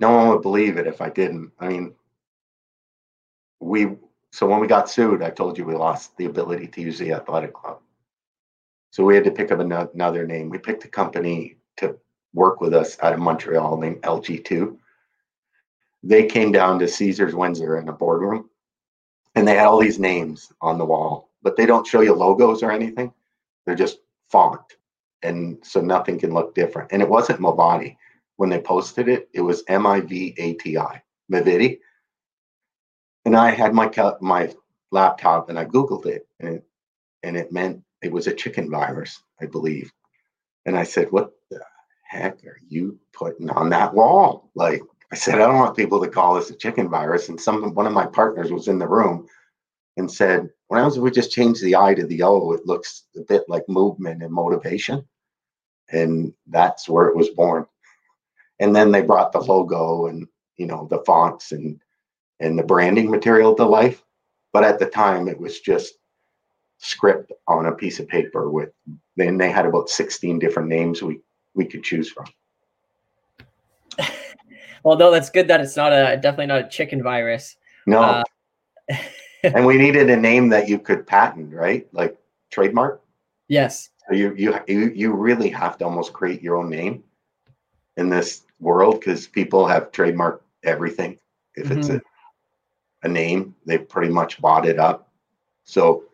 no 0.00 0.10
one 0.10 0.28
would 0.30 0.40
believe 0.40 0.78
it 0.78 0.86
if 0.86 1.02
I 1.02 1.10
didn't. 1.10 1.52
I 1.60 1.68
mean, 1.68 1.94
we 3.60 3.88
so 4.32 4.46
when 4.46 4.60
we 4.60 4.66
got 4.66 4.90
sued, 4.90 5.22
I 5.22 5.30
told 5.30 5.56
you 5.56 5.64
we 5.64 5.74
lost 5.74 6.16
the 6.16 6.26
ability 6.26 6.68
to 6.68 6.80
use 6.80 6.98
the 6.98 7.12
athletic 7.12 7.54
club. 7.54 7.80
So 8.90 9.04
we 9.04 9.14
had 9.14 9.24
to 9.24 9.30
pick 9.30 9.52
up 9.52 9.60
another 9.60 10.26
name. 10.26 10.48
We 10.48 10.58
picked 10.58 10.84
a 10.84 10.88
company 10.88 11.56
to 11.78 11.96
work 12.34 12.60
with 12.60 12.74
us 12.74 12.98
out 13.02 13.12
of 13.12 13.20
Montreal 13.20 13.76
named 13.78 14.02
LG2. 14.02 14.76
They 16.02 16.26
came 16.26 16.52
down 16.52 16.78
to 16.78 16.88
Caesars 16.88 17.34
Windsor 17.34 17.78
in 17.78 17.88
a 17.88 17.92
boardroom 17.92 18.48
and 19.34 19.46
they 19.46 19.56
had 19.56 19.66
all 19.66 19.78
these 19.78 19.98
names 19.98 20.52
on 20.60 20.78
the 20.78 20.84
wall, 20.84 21.30
but 21.42 21.56
they 21.56 21.66
don't 21.66 21.86
show 21.86 22.00
you 22.00 22.14
logos 22.14 22.62
or 22.62 22.70
anything. 22.70 23.12
They're 23.66 23.74
just 23.74 23.98
font. 24.30 24.60
And 25.22 25.58
so 25.62 25.80
nothing 25.80 26.18
can 26.18 26.32
look 26.32 26.54
different. 26.54 26.92
And 26.92 27.02
it 27.02 27.08
wasn't 27.08 27.40
Movati. 27.40 27.96
When 28.36 28.50
they 28.50 28.60
posted 28.60 29.08
it, 29.08 29.28
it 29.32 29.40
was 29.40 29.64
M 29.68 29.86
I 29.86 30.00
V 30.00 30.34
A 30.38 30.54
T 30.54 30.78
I, 30.78 31.02
Mivati. 31.30 31.80
And 33.28 33.36
I 33.36 33.50
had 33.50 33.74
my 33.74 33.92
my 34.22 34.50
laptop 34.90 35.50
and 35.50 35.58
I 35.58 35.66
Googled 35.66 36.06
it 36.06 36.26
and 36.40 36.54
it, 36.54 36.64
and 37.22 37.36
it 37.36 37.52
meant 37.52 37.82
it 38.00 38.10
was 38.10 38.26
a 38.26 38.32
chicken 38.32 38.70
virus, 38.70 39.22
I 39.38 39.44
believe. 39.44 39.92
And 40.64 40.78
I 40.78 40.84
said, 40.84 41.12
What 41.12 41.32
the 41.50 41.60
heck 42.04 42.42
are 42.46 42.58
you 42.66 42.98
putting 43.12 43.50
on 43.50 43.68
that 43.68 43.92
wall? 43.92 44.50
Like 44.54 44.80
I 45.12 45.16
said, 45.16 45.34
I 45.34 45.46
don't 45.46 45.58
want 45.58 45.76
people 45.76 46.00
to 46.00 46.08
call 46.08 46.36
this 46.36 46.48
a 46.48 46.56
chicken 46.56 46.88
virus. 46.88 47.28
And 47.28 47.38
some 47.38 47.74
one 47.74 47.86
of 47.86 47.92
my 47.92 48.06
partners 48.06 48.50
was 48.50 48.66
in 48.66 48.78
the 48.78 48.88
room 48.88 49.26
and 49.98 50.10
said, 50.10 50.48
"When 50.68 50.80
else 50.80 50.96
if 50.96 51.02
we 51.02 51.10
just 51.10 51.30
change 51.30 51.60
the 51.60 51.76
I 51.76 51.92
to 51.92 52.06
the 52.06 52.22
O, 52.22 52.52
it 52.52 52.64
looks 52.64 53.08
a 53.14 53.20
bit 53.20 53.42
like 53.46 53.68
movement 53.68 54.22
and 54.22 54.32
motivation. 54.32 55.06
And 55.90 56.32
that's 56.46 56.88
where 56.88 57.08
it 57.08 57.16
was 57.16 57.28
born. 57.28 57.66
And 58.58 58.74
then 58.74 58.90
they 58.90 59.02
brought 59.02 59.32
the 59.32 59.40
logo 59.40 60.06
and 60.06 60.26
you 60.56 60.66
know 60.66 60.88
the 60.90 61.04
fonts 61.04 61.52
and 61.52 61.78
and 62.40 62.58
the 62.58 62.62
branding 62.62 63.10
material 63.10 63.54
to 63.54 63.64
life. 63.64 64.04
But 64.52 64.64
at 64.64 64.78
the 64.78 64.86
time, 64.86 65.28
it 65.28 65.38
was 65.38 65.60
just 65.60 65.94
script 66.78 67.32
on 67.46 67.66
a 67.66 67.72
piece 67.72 67.98
of 67.98 68.08
paper 68.08 68.50
with. 68.50 68.70
Then 69.16 69.36
they 69.36 69.50
had 69.50 69.66
about 69.66 69.88
sixteen 69.88 70.38
different 70.38 70.68
names 70.68 71.02
we 71.02 71.20
we 71.54 71.64
could 71.64 71.82
choose 71.82 72.10
from. 72.10 72.26
well, 74.84 74.96
no, 74.96 75.10
that's 75.10 75.30
good 75.30 75.48
that 75.48 75.60
it's 75.60 75.76
not 75.76 75.92
a 75.92 76.16
definitely 76.16 76.46
not 76.46 76.64
a 76.66 76.68
chicken 76.68 77.02
virus. 77.02 77.56
No. 77.86 78.00
Uh, 78.00 78.24
and 79.42 79.66
we 79.66 79.76
needed 79.76 80.08
a 80.10 80.16
name 80.16 80.48
that 80.50 80.68
you 80.68 80.78
could 80.78 81.06
patent, 81.06 81.52
right? 81.52 81.86
Like 81.92 82.16
trademark. 82.50 83.02
Yes. 83.48 83.90
So 84.08 84.14
you 84.14 84.34
you 84.36 84.58
you 84.66 84.90
you 84.94 85.12
really 85.12 85.50
have 85.50 85.78
to 85.78 85.84
almost 85.84 86.12
create 86.12 86.42
your 86.42 86.56
own 86.56 86.70
name 86.70 87.02
in 87.96 88.08
this 88.08 88.42
world 88.60 89.00
because 89.00 89.26
people 89.26 89.66
have 89.66 89.90
trademarked 89.92 90.40
everything. 90.62 91.18
If 91.56 91.66
mm-hmm. 91.66 91.78
it's 91.78 91.88
a, 91.88 92.00
a 93.02 93.08
name, 93.08 93.54
they 93.64 93.78
pretty 93.78 94.12
much 94.12 94.40
bought 94.40 94.66
it 94.66 94.78
up. 94.78 95.10
So 95.64 96.04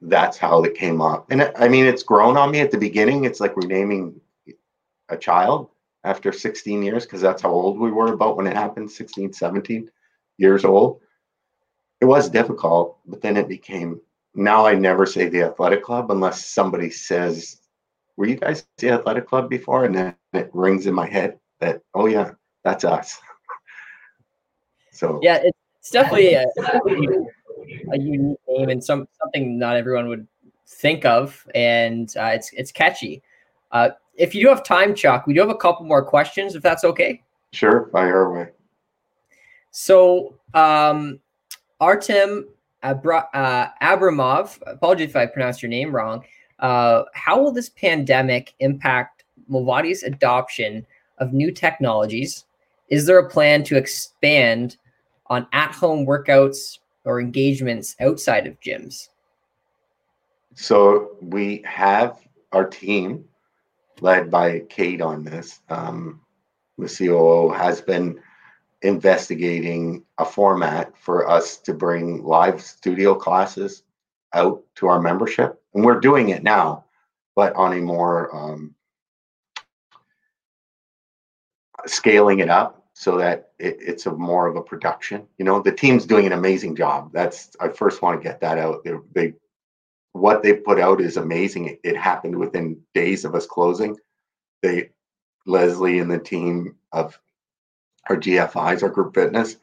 that's 0.00 0.38
how 0.38 0.62
it 0.64 0.74
came 0.74 1.00
up. 1.00 1.30
And 1.30 1.52
I 1.56 1.68
mean, 1.68 1.86
it's 1.86 2.02
grown 2.02 2.36
on 2.36 2.50
me 2.50 2.60
at 2.60 2.70
the 2.70 2.78
beginning. 2.78 3.24
It's 3.24 3.40
like 3.40 3.56
renaming 3.56 4.20
a 5.08 5.16
child 5.16 5.70
after 6.04 6.32
16 6.32 6.82
years 6.82 7.04
because 7.04 7.20
that's 7.20 7.42
how 7.42 7.50
old 7.50 7.78
we 7.78 7.90
were 7.90 8.12
about 8.12 8.36
when 8.36 8.46
it 8.46 8.56
happened 8.56 8.90
16 8.90 9.32
17 9.32 9.90
years 10.38 10.64
old 10.64 11.00
it 12.00 12.04
was 12.04 12.30
difficult 12.30 12.98
but 13.06 13.20
then 13.20 13.36
it 13.36 13.48
became 13.48 14.00
now 14.34 14.66
i 14.66 14.74
never 14.74 15.04
say 15.04 15.28
the 15.28 15.42
athletic 15.42 15.82
club 15.82 16.10
unless 16.10 16.46
somebody 16.46 16.90
says 16.90 17.60
were 18.16 18.26
you 18.26 18.36
guys 18.36 18.66
the 18.78 18.90
athletic 18.90 19.26
club 19.26 19.50
before 19.50 19.84
and 19.84 19.94
then 19.94 20.14
it 20.32 20.50
rings 20.52 20.86
in 20.86 20.94
my 20.94 21.06
head 21.06 21.38
that 21.60 21.82
oh 21.94 22.06
yeah 22.06 22.30
that's 22.64 22.84
us 22.84 23.18
so 24.92 25.18
yeah 25.22 25.42
it's 25.88 25.90
definitely 25.90 26.34
a, 26.34 26.46
a 27.92 27.98
unique 27.98 28.38
name 28.48 28.68
and 28.68 28.82
some 28.82 29.08
something 29.18 29.58
not 29.58 29.76
everyone 29.76 30.08
would 30.08 30.26
think 30.66 31.04
of 31.04 31.46
and 31.54 32.14
uh, 32.16 32.30
it's 32.34 32.50
it's 32.52 32.70
catchy 32.70 33.22
uh, 33.72 33.90
if 34.18 34.34
you 34.34 34.42
do 34.42 34.48
have 34.48 34.64
time, 34.64 34.94
Chuck, 34.94 35.26
we 35.26 35.34
do 35.34 35.40
have 35.40 35.48
a 35.48 35.54
couple 35.54 35.86
more 35.86 36.04
questions, 36.04 36.54
if 36.54 36.62
that's 36.62 36.84
okay. 36.84 37.22
Sure, 37.52 37.88
by 37.92 38.02
fire 38.02 38.22
away. 38.22 38.48
So, 39.70 40.34
um, 40.54 41.20
Artem 41.80 42.48
Abra- 42.82 43.28
uh, 43.32 43.68
Abramov, 43.80 44.58
apologies 44.66 45.10
if 45.10 45.16
I 45.16 45.26
pronounced 45.26 45.62
your 45.62 45.70
name 45.70 45.94
wrong. 45.94 46.24
Uh, 46.58 47.04
how 47.14 47.40
will 47.40 47.52
this 47.52 47.68
pandemic 47.68 48.54
impact 48.58 49.24
Movati's 49.50 50.02
adoption 50.02 50.84
of 51.18 51.32
new 51.32 51.52
technologies? 51.52 52.44
Is 52.88 53.06
there 53.06 53.18
a 53.18 53.30
plan 53.30 53.62
to 53.64 53.76
expand 53.76 54.76
on 55.30 55.46
at 55.52 55.74
home 55.74 56.06
workouts 56.06 56.78
or 57.04 57.20
engagements 57.20 57.96
outside 58.00 58.46
of 58.46 58.60
gyms? 58.60 59.08
So, 60.54 61.16
we 61.20 61.62
have 61.66 62.18
our 62.52 62.66
team 62.66 63.24
led 64.00 64.30
by 64.30 64.60
Kate 64.68 65.00
on 65.00 65.24
this. 65.24 65.60
Um, 65.68 66.20
the 66.78 66.88
COO 66.88 67.50
has 67.50 67.80
been 67.80 68.20
investigating 68.82 70.04
a 70.18 70.24
format 70.24 70.92
for 70.96 71.28
us 71.28 71.56
to 71.58 71.74
bring 71.74 72.22
live 72.22 72.62
studio 72.62 73.14
classes 73.14 73.82
out 74.34 74.62
to 74.76 74.86
our 74.86 75.00
membership. 75.00 75.60
And 75.74 75.84
we're 75.84 76.00
doing 76.00 76.28
it 76.28 76.42
now, 76.42 76.84
but 77.34 77.54
on 77.54 77.72
a 77.72 77.80
more 77.80 78.34
um, 78.34 78.74
scaling 81.86 82.38
it 82.38 82.48
up 82.48 82.77
so 83.00 83.16
that 83.16 83.50
it, 83.60 83.76
it's 83.80 84.06
a 84.06 84.12
more 84.12 84.48
of 84.48 84.56
a 84.56 84.60
production. 84.60 85.24
You 85.38 85.44
know, 85.44 85.62
the 85.62 85.70
team's 85.70 86.04
doing 86.04 86.26
an 86.26 86.32
amazing 86.32 86.74
job. 86.74 87.12
That's 87.12 87.54
I 87.60 87.68
first 87.68 88.02
want 88.02 88.20
to 88.20 88.28
get 88.28 88.40
that 88.40 88.58
out. 88.58 88.82
They, 88.82 88.94
they 89.12 89.34
what 90.14 90.42
they 90.42 90.54
put 90.54 90.80
out 90.80 91.00
is 91.00 91.16
amazing. 91.16 91.68
It, 91.68 91.80
it 91.84 91.96
happened 91.96 92.34
within 92.34 92.80
days 92.94 93.24
of 93.24 93.36
us 93.36 93.46
closing. 93.46 93.96
They, 94.62 94.90
Leslie 95.46 96.00
and 96.00 96.10
the 96.10 96.18
team 96.18 96.74
of 96.90 97.16
our 98.10 98.16
GFIs, 98.16 98.82
our 98.82 98.88
group 98.88 99.14
fitness, 99.14 99.58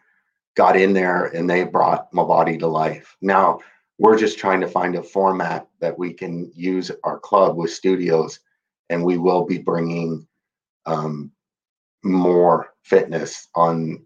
got 0.56 0.78
in 0.78 0.94
there 0.94 1.26
and 1.26 1.50
they 1.50 1.66
brought 1.66 2.10
Movati 2.14 2.58
to 2.60 2.68
life. 2.68 3.18
Now 3.22 3.60
we're 3.98 4.18
just 4.18 4.40
trying 4.40 4.62
to 4.62 4.68
find 4.70 4.96
a 4.96 5.04
format 5.04 5.68
that 5.82 6.00
we 6.00 6.14
can 6.14 6.54
use 6.56 6.90
our 7.04 7.20
club 7.20 7.58
with 7.58 7.72
studios, 7.72 8.40
and 8.90 9.04
we 9.04 9.18
will 9.18 9.44
be 9.44 9.58
bringing 9.58 10.26
um, 10.86 11.34
more 12.02 12.75
fitness 12.86 13.50
on. 13.56 14.06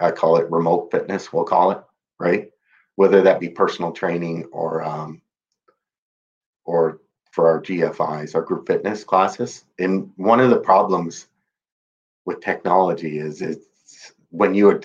I 0.00 0.10
call 0.10 0.36
it 0.36 0.50
remote 0.50 0.90
fitness. 0.90 1.32
We'll 1.32 1.44
call 1.44 1.70
it 1.70 1.82
right, 2.18 2.50
whether 2.96 3.22
that 3.22 3.40
be 3.40 3.48
personal 3.48 3.92
training 3.92 4.46
or 4.52 4.82
um, 4.82 5.22
or 6.64 7.00
for 7.32 7.48
our 7.48 7.62
GFIs, 7.62 8.34
our 8.34 8.42
group 8.42 8.66
fitness 8.66 9.04
classes. 9.04 9.64
And 9.78 10.10
one 10.16 10.40
of 10.40 10.50
the 10.50 10.58
problems 10.58 11.28
with 12.26 12.40
technology 12.40 13.18
is 13.18 13.40
it's 13.42 14.12
when 14.30 14.54
you 14.54 14.80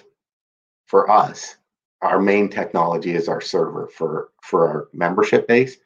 for 0.85 1.09
us, 1.09 1.57
our 2.01 2.19
main 2.21 2.49
technology 2.49 3.15
is 3.15 3.27
our 3.27 3.41
server 3.41 3.87
for 3.87 4.29
for 4.43 4.67
our 4.67 4.87
membership 4.93 5.47
base. 5.47 5.77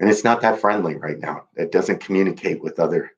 and 0.00 0.10
it's 0.10 0.24
not 0.24 0.40
that 0.42 0.60
friendly 0.60 0.96
right 0.96 1.18
now. 1.18 1.44
It 1.56 1.72
doesn't 1.72 2.00
communicate 2.00 2.62
with 2.62 2.78
other 2.80 3.12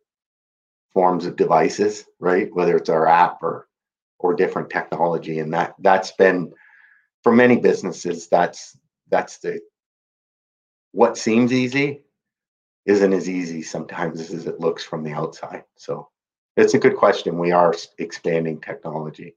forms 0.94 1.26
of 1.26 1.36
devices, 1.36 2.04
right? 2.18 2.48
Whether 2.54 2.76
it's 2.76 2.88
our 2.88 3.06
app 3.06 3.42
or 3.42 3.68
or 4.18 4.34
different 4.34 4.70
technology, 4.70 5.38
and 5.38 5.52
that 5.54 5.74
that's 5.78 6.12
been 6.12 6.52
for 7.22 7.32
many 7.32 7.56
businesses. 7.56 8.28
That's 8.28 8.76
that's 9.10 9.38
the 9.38 9.60
what 10.92 11.18
seems 11.18 11.52
easy 11.52 12.02
isn't 12.86 13.12
as 13.12 13.28
easy 13.28 13.62
sometimes 13.62 14.32
as 14.32 14.46
it 14.46 14.60
looks 14.60 14.82
from 14.82 15.04
the 15.04 15.12
outside. 15.12 15.62
So 15.76 16.08
it's 16.56 16.74
a 16.74 16.78
good 16.78 16.96
question. 16.96 17.38
We 17.38 17.52
are 17.52 17.74
expanding 17.98 18.60
technology. 18.60 19.36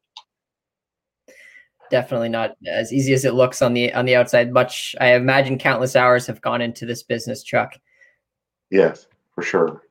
Definitely 1.91 2.29
not 2.29 2.55
as 2.65 2.93
easy 2.93 3.13
as 3.13 3.25
it 3.25 3.33
looks 3.33 3.61
on 3.61 3.73
the 3.73 3.93
on 3.93 4.05
the 4.05 4.15
outside. 4.15 4.53
Much 4.53 4.95
I 5.01 5.13
imagine 5.13 5.57
countless 5.57 5.95
hours 5.95 6.25
have 6.27 6.41
gone 6.41 6.61
into 6.61 6.85
this 6.85 7.03
business, 7.03 7.43
Chuck. 7.43 7.73
Yes, 8.69 9.07
for 9.35 9.41
sure. 9.41 9.83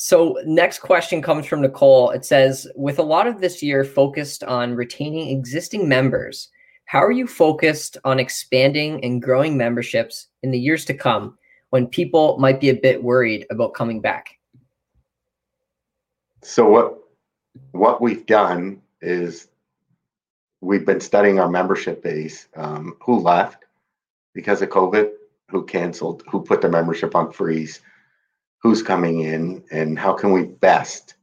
So, 0.00 0.38
next 0.44 0.78
question 0.78 1.20
comes 1.20 1.44
from 1.44 1.60
Nicole. 1.60 2.10
It 2.10 2.24
says, 2.24 2.68
with 2.76 3.00
a 3.00 3.02
lot 3.02 3.26
of 3.26 3.40
this 3.40 3.64
year 3.64 3.82
focused 3.82 4.44
on 4.44 4.76
retaining 4.76 5.36
existing 5.36 5.88
members, 5.88 6.50
how 6.84 7.02
are 7.02 7.10
you 7.10 7.26
focused 7.26 7.96
on 8.04 8.20
expanding 8.20 9.04
and 9.04 9.20
growing 9.20 9.56
memberships 9.56 10.28
in 10.44 10.52
the 10.52 10.58
years 10.58 10.84
to 10.84 10.94
come 10.94 11.36
when 11.70 11.88
people 11.88 12.38
might 12.38 12.60
be 12.60 12.68
a 12.68 12.76
bit 12.76 13.02
worried 13.02 13.44
about 13.50 13.74
coming 13.74 14.00
back? 14.00 14.38
So, 16.42 16.68
what 16.68 16.98
what 17.72 18.00
we've 18.00 18.24
done 18.24 18.80
is 19.00 19.48
we've 20.60 20.86
been 20.86 21.00
studying 21.00 21.40
our 21.40 21.50
membership 21.50 22.04
base, 22.04 22.46
um, 22.54 22.96
who 23.02 23.18
left 23.18 23.64
because 24.32 24.62
of 24.62 24.68
COVID, 24.68 25.10
who 25.50 25.64
canceled, 25.64 26.22
who 26.30 26.40
put 26.40 26.60
their 26.60 26.70
membership 26.70 27.16
on 27.16 27.32
freeze 27.32 27.80
who's 28.62 28.82
coming 28.82 29.20
in 29.20 29.62
and 29.70 29.98
how 29.98 30.12
can 30.12 30.32
we 30.32 30.44
best 30.44 31.14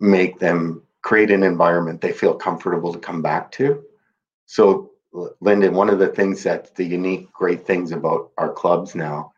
make 0.00 0.38
them 0.38 0.82
create 1.02 1.30
an 1.30 1.42
environment 1.42 2.00
they 2.00 2.12
feel 2.12 2.34
comfortable 2.34 2.92
to 2.92 2.98
come 2.98 3.22
back 3.22 3.50
to. 3.52 3.84
So, 4.46 4.90
Lyndon, 5.40 5.74
one 5.74 5.90
of 5.90 5.98
the 5.98 6.08
things 6.08 6.42
that 6.42 6.74
the 6.74 6.84
unique 6.84 7.32
great 7.32 7.66
things 7.66 7.92
about 7.92 8.32
our 8.38 8.52
clubs 8.52 8.94
now 8.94 9.32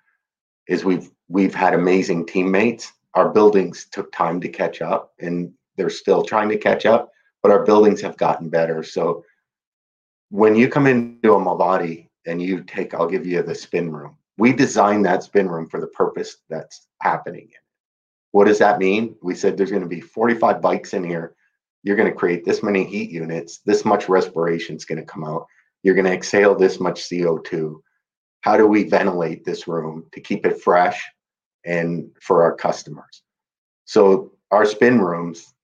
is 0.68 0.84
we've 0.84 1.10
we've 1.28 1.54
had 1.54 1.74
amazing 1.74 2.26
teammates. 2.26 2.92
Our 3.14 3.30
buildings 3.30 3.86
took 3.90 4.10
time 4.12 4.40
to 4.40 4.48
catch 4.48 4.80
up 4.80 5.12
and 5.20 5.52
they're 5.76 5.90
still 5.90 6.22
trying 6.22 6.48
to 6.50 6.58
catch 6.58 6.86
up, 6.86 7.10
but 7.42 7.52
our 7.52 7.64
buildings 7.64 8.00
have 8.00 8.16
gotten 8.16 8.48
better. 8.48 8.82
So 8.82 9.24
when 10.30 10.56
you 10.56 10.68
come 10.68 10.86
into 10.86 11.34
a 11.34 11.38
Movati 11.38 12.08
and 12.26 12.40
you 12.40 12.62
take, 12.62 12.94
I'll 12.94 13.08
give 13.08 13.26
you 13.26 13.42
the 13.42 13.54
spin 13.54 13.92
room 13.92 14.16
we 14.38 14.52
designed 14.52 15.04
that 15.04 15.22
spin 15.22 15.48
room 15.48 15.68
for 15.68 15.80
the 15.80 15.86
purpose 15.88 16.38
that's 16.48 16.86
happening 17.00 17.42
in 17.42 17.48
it. 17.48 17.60
What 18.32 18.46
does 18.46 18.58
that 18.58 18.78
mean? 18.78 19.16
We 19.22 19.34
said 19.34 19.56
there's 19.56 19.70
going 19.70 19.82
to 19.82 19.88
be 19.88 20.00
45 20.00 20.60
bikes 20.60 20.92
in 20.92 21.04
here. 21.04 21.34
You're 21.82 21.96
going 21.96 22.10
to 22.10 22.18
create 22.18 22.44
this 22.44 22.62
many 22.62 22.84
heat 22.84 23.10
units. 23.10 23.60
This 23.64 23.84
much 23.84 24.08
respiration 24.08 24.76
is 24.76 24.84
going 24.84 24.98
to 24.98 25.04
come 25.04 25.24
out. 25.24 25.46
You're 25.82 25.94
going 25.94 26.06
to 26.06 26.12
exhale 26.12 26.54
this 26.54 26.80
much 26.80 27.08
CO2. 27.08 27.80
How 28.42 28.56
do 28.56 28.66
we 28.66 28.84
ventilate 28.84 29.44
this 29.44 29.66
room 29.66 30.04
to 30.12 30.20
keep 30.20 30.44
it 30.44 30.60
fresh 30.60 31.02
and 31.64 32.10
for 32.20 32.42
our 32.42 32.54
customers? 32.54 33.22
So 33.84 34.32
our 34.50 34.66
spin 34.66 35.00
rooms 35.00 35.54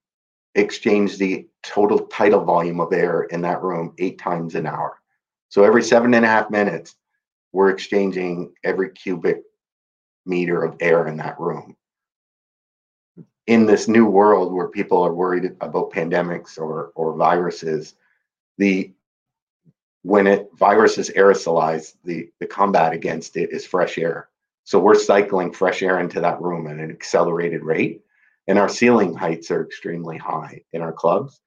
exchange 0.55 1.19
the 1.19 1.49
total 1.63 2.07
tidal 2.07 2.45
volume 2.45 2.81
of 2.81 2.93
air 2.93 3.23
in 3.25 3.41
that 3.43 3.63
room 3.63 3.95
eight 3.99 4.19
times 4.19 4.55
an 4.55 4.67
hour. 4.67 4.99
So 5.49 5.65
every 5.65 5.83
seven 5.83 6.15
and 6.15 6.25
a 6.25 6.29
half 6.29 6.51
minutes, 6.51 6.97
we're 7.53 7.71
exchanging 7.71 8.53
every 8.65 8.91
cubic 8.91 9.43
meter 10.25 10.65
of 10.65 10.77
air 10.81 11.07
in 11.09 11.17
that 11.19 11.39
room. 11.39 11.77
In 13.47 13.67
this 13.67 13.89
new 13.89 14.07
world 14.07 14.53
where 14.53 14.69
people 14.69 15.03
are 15.03 15.13
worried 15.13 15.57
about 15.61 15.91
pandemics 15.91 16.59
or 16.59 16.93
or 16.95 17.17
viruses, 17.17 17.95
the 18.59 18.93
when 20.03 20.27
it 20.27 20.49
viruses 20.55 21.11
aerosolize, 21.11 21.95
the 22.05 22.31
the 22.41 22.47
combat 22.47 22.93
against 22.93 23.37
it 23.37 23.51
is 23.53 23.67
fresh 23.67 23.99
air. 23.99 24.29
So 24.65 24.79
we're 24.79 24.95
cycling 24.95 25.53
fresh 25.53 25.83
air 25.83 25.99
into 25.99 26.21
that 26.21 26.41
room 26.41 26.69
at 26.69 26.79
an 26.79 26.91
accelerated 26.91 27.65
rate, 27.65 28.03
and 28.47 28.59
our 28.59 28.69
ceiling 28.69 29.13
heights 29.13 29.51
are 29.51 29.65
extremely 29.65 30.19
high 30.19 30.63
in 30.73 30.81
our 30.81 30.93
clubs. 30.93 31.41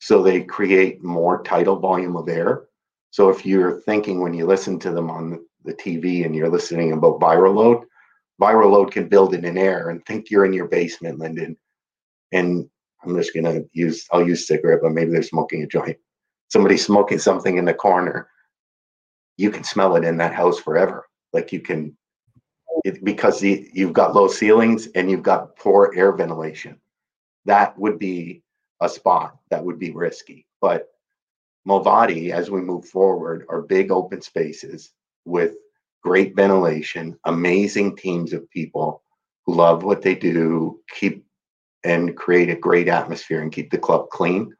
So 0.00 0.22
they 0.22 0.42
create 0.42 1.04
more 1.04 1.42
tidal 1.42 1.76
volume 1.76 2.16
of 2.16 2.28
air 2.28 2.67
so 3.10 3.30
if 3.30 3.46
you're 3.46 3.80
thinking 3.80 4.20
when 4.20 4.34
you 4.34 4.46
listen 4.46 4.78
to 4.80 4.90
them 4.90 5.10
on 5.10 5.44
the 5.64 5.74
TV 5.74 6.24
and 6.24 6.34
you're 6.34 6.48
listening 6.48 6.92
about 6.92 7.20
viral 7.20 7.54
load, 7.54 7.84
viral 8.40 8.70
load 8.70 8.92
can 8.92 9.08
build 9.08 9.34
in 9.34 9.44
an 9.44 9.58
air 9.58 9.90
and 9.90 10.04
think 10.04 10.30
you're 10.30 10.44
in 10.44 10.52
your 10.52 10.68
basement, 10.68 11.18
Lyndon. 11.18 11.56
And 12.32 12.68
I'm 13.02 13.16
just 13.16 13.34
gonna 13.34 13.62
use 13.72 14.06
I'll 14.12 14.26
use 14.26 14.46
cigarette, 14.46 14.80
but 14.82 14.92
maybe 14.92 15.10
they're 15.10 15.22
smoking 15.22 15.62
a 15.62 15.66
joint. 15.66 15.96
Somebody's 16.48 16.84
smoking 16.84 17.18
something 17.18 17.56
in 17.56 17.64
the 17.64 17.74
corner. 17.74 18.28
You 19.36 19.50
can 19.50 19.64
smell 19.64 19.96
it 19.96 20.04
in 20.04 20.16
that 20.18 20.34
house 20.34 20.58
forever. 20.58 21.06
Like 21.32 21.52
you 21.52 21.60
can 21.60 21.96
it, 22.84 23.04
because 23.04 23.40
the, 23.40 23.68
you've 23.72 23.92
got 23.92 24.14
low 24.14 24.28
ceilings 24.28 24.88
and 24.94 25.10
you've 25.10 25.22
got 25.22 25.56
poor 25.56 25.92
air 25.96 26.12
ventilation. 26.12 26.78
That 27.44 27.78
would 27.78 27.98
be 27.98 28.42
a 28.80 28.88
spot 28.88 29.36
that 29.50 29.64
would 29.64 29.78
be 29.78 29.90
risky. 29.90 30.46
But 30.60 30.88
Movati, 31.66 32.30
as 32.30 32.50
we 32.50 32.60
move 32.60 32.86
forward, 32.86 33.46
are 33.48 33.62
big 33.62 33.90
open 33.90 34.22
spaces 34.22 34.92
with 35.24 35.54
great 36.02 36.34
ventilation, 36.34 37.18
amazing 37.24 37.96
teams 37.96 38.32
of 38.32 38.48
people 38.50 39.02
who 39.44 39.54
love 39.54 39.82
what 39.82 40.02
they 40.02 40.14
do, 40.14 40.80
keep 40.90 41.24
and 41.84 42.16
create 42.16 42.50
a 42.50 42.56
great 42.56 42.88
atmosphere 42.88 43.40
and 43.40 43.52
keep 43.52 43.70
the 43.70 43.78
club 43.78 44.08
clean. 44.10 44.52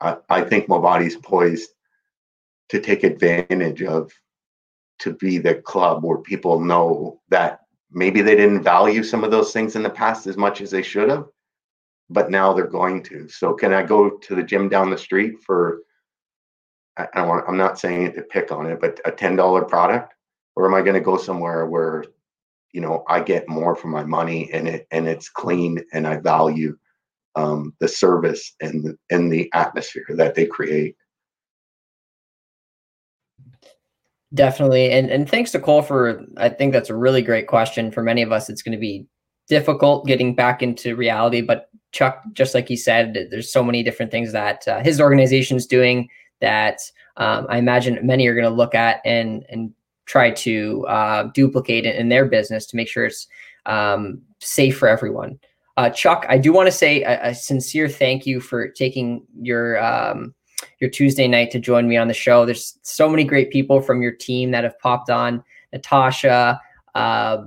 I, 0.00 0.16
I 0.28 0.42
think 0.42 0.68
Movati's 0.68 1.16
poised 1.16 1.70
to 2.68 2.80
take 2.80 3.04
advantage 3.04 3.82
of 3.82 4.10
to 5.00 5.12
be 5.12 5.38
the 5.38 5.56
club 5.56 6.04
where 6.04 6.18
people 6.18 6.60
know 6.60 7.20
that 7.28 7.60
maybe 7.90 8.22
they 8.22 8.36
didn't 8.36 8.62
value 8.62 9.02
some 9.02 9.24
of 9.24 9.30
those 9.30 9.52
things 9.52 9.76
in 9.76 9.82
the 9.82 9.90
past 9.90 10.26
as 10.26 10.36
much 10.36 10.60
as 10.60 10.70
they 10.70 10.82
should 10.82 11.10
have, 11.10 11.26
but 12.12 12.30
now 12.30 12.52
they're 12.52 12.66
going 12.66 13.02
to. 13.04 13.28
So 13.28 13.54
can 13.54 13.72
I 13.72 13.82
go 13.82 14.10
to 14.10 14.34
the 14.34 14.42
gym 14.42 14.68
down 14.68 14.90
the 14.90 14.98
street 14.98 15.42
for 15.42 15.82
I, 16.96 17.08
I 17.14 17.22
want, 17.26 17.44
I'm 17.48 17.56
not 17.56 17.78
saying 17.78 18.02
it 18.02 18.14
to 18.16 18.22
pick 18.22 18.52
on 18.52 18.66
it, 18.66 18.80
but 18.80 19.00
a 19.04 19.10
ten 19.10 19.36
dollar 19.36 19.64
product, 19.64 20.14
or 20.56 20.66
am 20.66 20.74
I 20.74 20.82
going 20.82 20.94
to 20.94 21.00
go 21.00 21.16
somewhere 21.16 21.66
where, 21.66 22.04
you 22.72 22.80
know, 22.80 23.04
I 23.08 23.20
get 23.20 23.48
more 23.48 23.74
for 23.74 23.88
my 23.88 24.04
money 24.04 24.50
and 24.52 24.68
it 24.68 24.86
and 24.90 25.08
it's 25.08 25.28
clean 25.28 25.82
and 25.92 26.06
I 26.06 26.16
value 26.16 26.76
um, 27.34 27.74
the 27.80 27.88
service 27.88 28.54
and 28.60 28.96
and 29.10 29.32
the 29.32 29.50
atmosphere 29.54 30.06
that 30.10 30.34
they 30.34 30.46
create. 30.46 30.96
Definitely, 34.34 34.90
and 34.92 35.10
and 35.10 35.28
thanks 35.28 35.50
to 35.52 35.60
Cole 35.60 35.82
for 35.82 36.24
I 36.38 36.48
think 36.48 36.72
that's 36.72 36.90
a 36.90 36.96
really 36.96 37.22
great 37.22 37.46
question. 37.46 37.90
For 37.90 38.02
many 38.02 38.22
of 38.22 38.32
us, 38.32 38.48
it's 38.48 38.62
going 38.62 38.72
to 38.72 38.80
be 38.80 39.06
difficult 39.48 40.06
getting 40.06 40.34
back 40.34 40.62
into 40.62 40.96
reality, 40.96 41.42
but 41.42 41.68
Chuck, 41.92 42.22
just 42.32 42.54
like 42.54 42.68
he 42.68 42.76
said, 42.76 43.28
there's 43.30 43.52
so 43.52 43.62
many 43.62 43.82
different 43.82 44.10
things 44.10 44.32
that 44.32 44.66
uh, 44.66 44.80
his 44.80 45.00
organization 45.00 45.56
is 45.56 45.66
doing 45.66 46.08
that 46.40 46.80
um, 47.16 47.46
I 47.48 47.58
imagine 47.58 47.98
many 48.02 48.26
are 48.26 48.34
going 48.34 48.44
to 48.44 48.50
look 48.50 48.74
at 48.74 49.00
and 49.04 49.44
and 49.48 49.72
try 50.06 50.30
to 50.30 50.86
uh, 50.88 51.24
duplicate 51.34 51.86
it 51.86 51.96
in 51.96 52.08
their 52.08 52.24
business 52.24 52.66
to 52.66 52.76
make 52.76 52.88
sure 52.88 53.06
it's 53.06 53.28
um, 53.66 54.20
safe 54.40 54.76
for 54.76 54.88
everyone. 54.88 55.38
Uh, 55.76 55.88
Chuck, 55.88 56.26
I 56.28 56.38
do 56.38 56.52
want 56.52 56.66
to 56.66 56.72
say 56.72 57.02
a, 57.02 57.28
a, 57.28 57.34
sincere 57.34 57.88
thank 57.88 58.26
you 58.26 58.40
for 58.40 58.68
taking 58.68 59.24
your 59.40 59.82
um, 59.82 60.34
your 60.80 60.90
Tuesday 60.90 61.28
night 61.28 61.50
to 61.52 61.58
join 61.58 61.88
me 61.88 61.96
on 61.96 62.08
the 62.08 62.14
show. 62.14 62.44
There's 62.44 62.78
so 62.82 63.08
many 63.08 63.24
great 63.24 63.50
people 63.50 63.80
from 63.80 64.02
your 64.02 64.12
team 64.12 64.50
that 64.50 64.64
have 64.64 64.78
popped 64.80 65.10
on. 65.10 65.42
Natasha, 65.72 66.60
uh, 66.94 67.44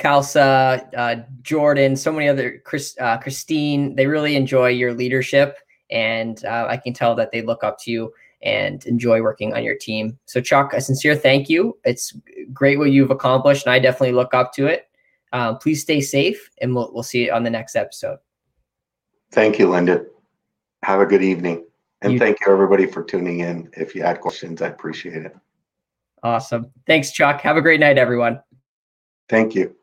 Kalsa, 0.00 0.88
uh, 0.96 1.16
Jordan, 1.42 1.94
so 1.94 2.10
many 2.12 2.28
other 2.28 2.62
Chris, 2.64 2.96
uh, 3.00 3.18
Christine. 3.18 3.94
They 3.94 4.06
really 4.06 4.34
enjoy 4.34 4.68
your 4.68 4.94
leadership 4.94 5.58
and 5.90 6.44
uh, 6.44 6.66
I 6.68 6.76
can 6.76 6.92
tell 6.92 7.14
that 7.16 7.32
they 7.32 7.42
look 7.42 7.64
up 7.64 7.78
to 7.80 7.90
you 7.90 8.12
and 8.42 8.84
enjoy 8.86 9.20
working 9.20 9.52
on 9.54 9.62
your 9.62 9.76
team. 9.76 10.18
So, 10.24 10.40
Chuck, 10.40 10.72
a 10.72 10.80
sincere 10.80 11.14
thank 11.14 11.48
you. 11.48 11.76
It's 11.84 12.14
great 12.52 12.78
what 12.78 12.90
you've 12.90 13.10
accomplished, 13.10 13.66
and 13.66 13.72
I 13.72 13.78
definitely 13.78 14.12
look 14.12 14.32
up 14.32 14.52
to 14.54 14.66
it. 14.66 14.88
Um, 15.32 15.58
please 15.58 15.82
stay 15.82 16.00
safe, 16.00 16.50
and 16.60 16.74
we'll, 16.74 16.90
we'll 16.92 17.02
see 17.02 17.26
you 17.26 17.32
on 17.32 17.42
the 17.42 17.50
next 17.50 17.76
episode. 17.76 18.18
Thank 19.32 19.58
you, 19.58 19.68
Lyndon. 19.68 20.06
Have 20.82 21.00
a 21.00 21.06
good 21.06 21.22
evening. 21.22 21.66
And 22.02 22.14
you, 22.14 22.18
thank 22.18 22.38
you, 22.40 22.50
everybody, 22.50 22.86
for 22.86 23.04
tuning 23.04 23.40
in. 23.40 23.70
If 23.76 23.94
you 23.94 24.02
had 24.02 24.20
questions, 24.20 24.62
I 24.62 24.68
appreciate 24.68 25.26
it. 25.26 25.36
Awesome. 26.22 26.70
Thanks, 26.86 27.12
Chuck. 27.12 27.40
Have 27.42 27.56
a 27.56 27.62
great 27.62 27.80
night, 27.80 27.98
everyone. 27.98 28.40
Thank 29.28 29.54
you. 29.54 29.76